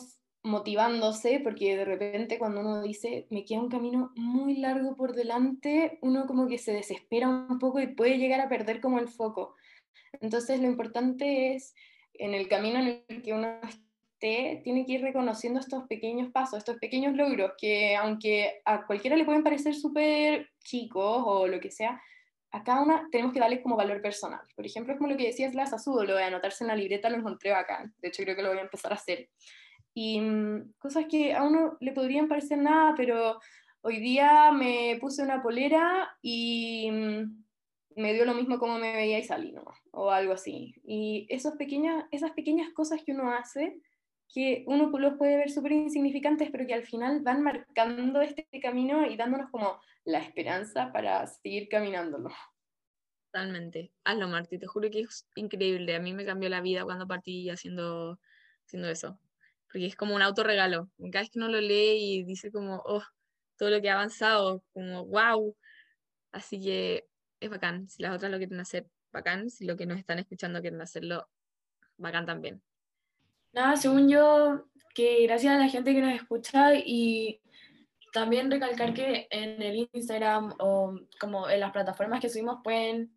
motivándose, 0.43 1.41
porque 1.43 1.77
de 1.77 1.85
repente 1.85 2.39
cuando 2.39 2.61
uno 2.61 2.83
dice, 2.83 3.27
me 3.31 3.45
queda 3.45 3.61
un 3.61 3.69
camino 3.69 4.11
muy 4.17 4.57
largo 4.57 4.97
por 4.97 5.15
delante, 5.15 5.99
uno 6.03 6.27
como 6.27 6.49
que 6.49 6.59
se 6.59 6.73
desespera 6.73 7.29
un 7.29 7.59
poco 7.59 7.81
y 7.81 7.89
puede 7.89 8.19
llegar 8.19 8.41
a 8.41 8.49
perder 8.49 8.81
como 8.81 8.99
el 8.99 9.09
foco. 9.09 9.55
Entonces 10.21 10.61
lo 10.61 10.67
importante 10.67 11.55
es 11.55 11.75
en 12.15 12.35
el 12.35 12.49
camino 12.49 12.81
en 12.81 13.05
el 13.09 13.23
que 13.23 13.33
uno 13.33 13.61
tiene 14.23 14.87
que 14.87 14.93
ir 14.93 15.03
reconociendo 15.03 15.59
estos 15.59 15.85
pequeños 15.89 16.31
pasos, 16.31 16.59
estos 16.59 16.77
pequeños 16.77 17.17
logros, 17.17 17.53
que 17.59 17.97
aunque 17.97 18.61
a 18.65 18.87
cualquiera 18.87 19.17
le 19.17 19.25
pueden 19.25 19.43
parecer 19.43 19.75
súper 19.75 20.49
chicos 20.61 21.23
o 21.27 21.49
lo 21.49 21.59
que 21.59 21.73
sea, 21.73 22.01
a 22.53 22.63
cada 22.63 22.83
una 22.83 23.09
tenemos 23.11 23.33
que 23.33 23.41
darle 23.41 23.63
como 23.63 23.77
valor 23.77 24.01
personal. 24.01 24.43
Por 24.55 24.65
ejemplo, 24.65 24.93
es 24.93 24.99
como 24.99 25.11
lo 25.11 25.17
que 25.17 25.27
decías 25.27 25.55
la 25.55 25.67
Sazudo, 25.67 26.05
lo 26.05 26.15
de 26.15 26.25
anotarse 26.25 26.63
en 26.63 26.69
la 26.69 26.77
libreta 26.77 27.11
lo 27.11 27.17
encontré 27.17 27.51
bacán. 27.51 27.95
De 27.99 28.09
hecho, 28.09 28.23
creo 28.23 28.37
que 28.37 28.43
lo 28.43 28.51
voy 28.51 28.59
a 28.59 28.63
empezar 28.63 28.93
a 28.93 28.97
hacer. 28.97 29.29
Y 29.93 30.21
mm, 30.21 30.75
cosas 30.79 31.07
que 31.11 31.35
a 31.35 31.43
uno 31.43 31.77
le 31.81 31.93
podrían 31.93 32.29
parecer 32.29 32.59
nada, 32.59 32.95
pero 32.97 33.41
hoy 33.81 33.99
día 33.99 34.53
me 34.53 34.99
puse 35.01 35.23
una 35.23 35.43
polera 35.43 36.17
y 36.23 36.91
mm, 36.93 37.45
me 37.97 38.15
dio 38.15 38.25
lo 38.25 38.35
mismo 38.35 38.59
como 38.59 38.79
me 38.79 38.93
veía 38.93 39.19
y 39.19 39.25
salí, 39.25 39.53
¿no? 39.53 39.65
O 39.91 40.11
algo 40.11 40.35
así. 40.35 40.75
Y 40.85 41.27
esos 41.29 41.55
pequeñas, 41.55 42.05
esas 42.11 42.31
pequeñas 42.33 42.71
cosas 42.73 43.03
que 43.05 43.13
uno 43.13 43.33
hace 43.33 43.81
que 44.33 44.65
uno 44.67 44.91
los 44.99 45.19
puede 45.19 45.37
ver 45.37 45.51
súper 45.51 45.73
insignificantes, 45.73 46.51
pero 46.51 46.67
que 46.67 46.75
al 46.75 46.85
final 46.85 47.21
van 47.21 47.43
marcando 47.43 48.23
este 48.23 48.47
camino 48.63 49.07
y 49.07 49.17
dándonos 49.17 49.51
como 49.51 49.79
la 50.05 50.19
esperanza 50.19 50.91
para 50.91 51.27
seguir 51.27 51.69
caminándolo. 51.69 52.31
Totalmente. 53.31 53.93
Hazlo, 54.05 54.29
Marti, 54.29 54.59
te 54.59 54.67
juro 54.67 54.91
que 54.91 55.01
es 55.01 55.29
increíble. 55.37 55.95
A 55.95 56.01
mí 56.01 56.15
me 56.15 56.25
cambió 56.25 56.49
la 56.49 56.63
vida 56.63 56.85
cuando 56.85 57.07
partí 57.07 57.51
haciendo, 57.51 58.19
haciendo 58.67 58.89
eso. 58.89 59.19
Porque 59.71 59.87
es 59.87 59.97
como 59.97 60.15
un 60.15 60.23
autorregalo. 60.23 60.91
Cada 61.11 61.23
vez 61.23 61.31
que 61.31 61.39
uno 61.39 61.49
lo 61.49 61.61
lee 61.61 61.99
y 61.99 62.25
dice 62.25 62.51
como, 62.51 62.83
oh, 62.85 63.03
todo 63.57 63.71
lo 63.71 63.81
que 63.83 63.91
ha 63.91 63.95
avanzado, 63.95 64.63
como, 64.73 65.07
wow. 65.07 65.55
Así 66.31 66.63
que 66.63 67.07
es 67.41 67.51
bacán. 67.51 67.89
Si 67.89 68.03
las 68.03 68.15
otras 68.15 68.31
lo 68.31 68.39
quieren 68.39 68.61
hacer, 68.61 68.87
bacán. 69.13 69.51
Si 69.51 69.67
lo 69.67 69.77
que 69.77 69.87
nos 69.87 69.99
están 69.99 70.19
escuchando 70.19 70.61
quieren 70.61 70.81
hacerlo, 70.81 71.29
bacán 71.99 72.25
también. 72.25 72.63
Nada, 73.53 73.77
según 73.77 74.09
yo, 74.09 74.65
que 74.95 75.27
gracias 75.27 75.55
a 75.55 75.59
la 75.59 75.69
gente 75.69 75.95
que 75.95 76.01
nos 76.01 76.15
escucha 76.15 76.75
y 76.75 77.41
también 78.13 78.51
recalcar 78.51 78.95
que 78.95 79.27
en 79.31 79.61
el 79.63 79.89
Instagram 79.93 80.55
o 80.59 80.99
como 81.19 81.49
en 81.49 81.61
las 81.61 81.73
plataformas 81.73 82.21
que 82.21 82.29
subimos 82.29 82.59
pueden 82.63 83.17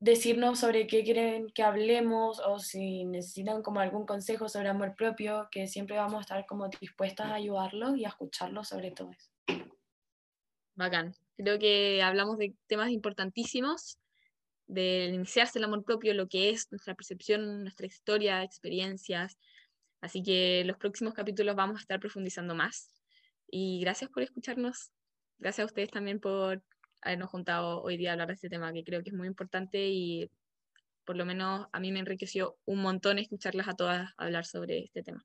decirnos 0.00 0.58
sobre 0.60 0.86
qué 0.86 1.02
quieren 1.02 1.50
que 1.50 1.62
hablemos 1.62 2.40
o 2.40 2.58
si 2.58 3.04
necesitan 3.04 3.62
como 3.62 3.80
algún 3.80 4.06
consejo 4.06 4.48
sobre 4.48 4.68
amor 4.68 4.94
propio, 4.96 5.48
que 5.50 5.66
siempre 5.66 5.96
vamos 5.96 6.18
a 6.18 6.20
estar 6.20 6.46
como 6.46 6.68
dispuestas 6.68 7.28
a 7.28 7.34
ayudarlos 7.34 7.96
y 7.96 8.04
a 8.04 8.08
escucharlos 8.08 8.68
sobre 8.68 8.90
todo 8.90 9.10
eso. 9.12 9.30
Bacán. 10.74 11.14
Creo 11.36 11.58
que 11.58 12.02
hablamos 12.02 12.38
de 12.38 12.54
temas 12.66 12.90
importantísimos, 12.90 13.98
del 14.66 15.14
iniciarse 15.14 15.58
el 15.58 15.64
amor 15.64 15.84
propio, 15.84 16.14
lo 16.14 16.28
que 16.28 16.50
es 16.50 16.70
nuestra 16.70 16.94
percepción, 16.94 17.62
nuestra 17.62 17.86
historia, 17.86 18.42
experiencias. 18.42 19.38
Así 20.00 20.22
que 20.22 20.64
los 20.64 20.76
próximos 20.76 21.14
capítulos 21.14 21.56
vamos 21.56 21.76
a 21.76 21.80
estar 21.80 22.00
profundizando 22.00 22.54
más. 22.54 22.90
Y 23.50 23.80
gracias 23.80 24.10
por 24.10 24.22
escucharnos. 24.22 24.90
Gracias 25.38 25.64
a 25.64 25.66
ustedes 25.66 25.90
también 25.90 26.20
por 26.20 26.62
habernos 27.02 27.30
juntado 27.30 27.82
hoy 27.82 27.96
día 27.96 28.10
a 28.10 28.12
hablar 28.12 28.28
de 28.28 28.34
este 28.34 28.48
tema, 28.48 28.72
que 28.72 28.84
creo 28.84 29.02
que 29.02 29.10
es 29.10 29.16
muy 29.16 29.28
importante 29.28 29.88
y 29.88 30.30
por 31.04 31.16
lo 31.16 31.26
menos 31.26 31.66
a 31.70 31.80
mí 31.80 31.92
me 31.92 32.00
enriqueció 32.00 32.56
un 32.64 32.80
montón 32.80 33.18
escucharlas 33.18 33.68
a 33.68 33.74
todas 33.74 34.12
hablar 34.16 34.46
sobre 34.46 34.84
este 34.84 35.02
tema. 35.02 35.24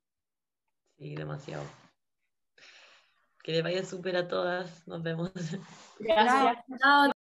Sí, 0.98 1.16
demasiado. 1.16 1.64
Que 3.42 3.54
le 3.54 3.62
vaya 3.62 3.86
súper 3.86 4.18
a 4.18 4.28
todas. 4.28 4.86
Nos 4.88 5.02
vemos. 5.02 5.32
Gracias. 6.00 6.66
Chao. 6.82 7.12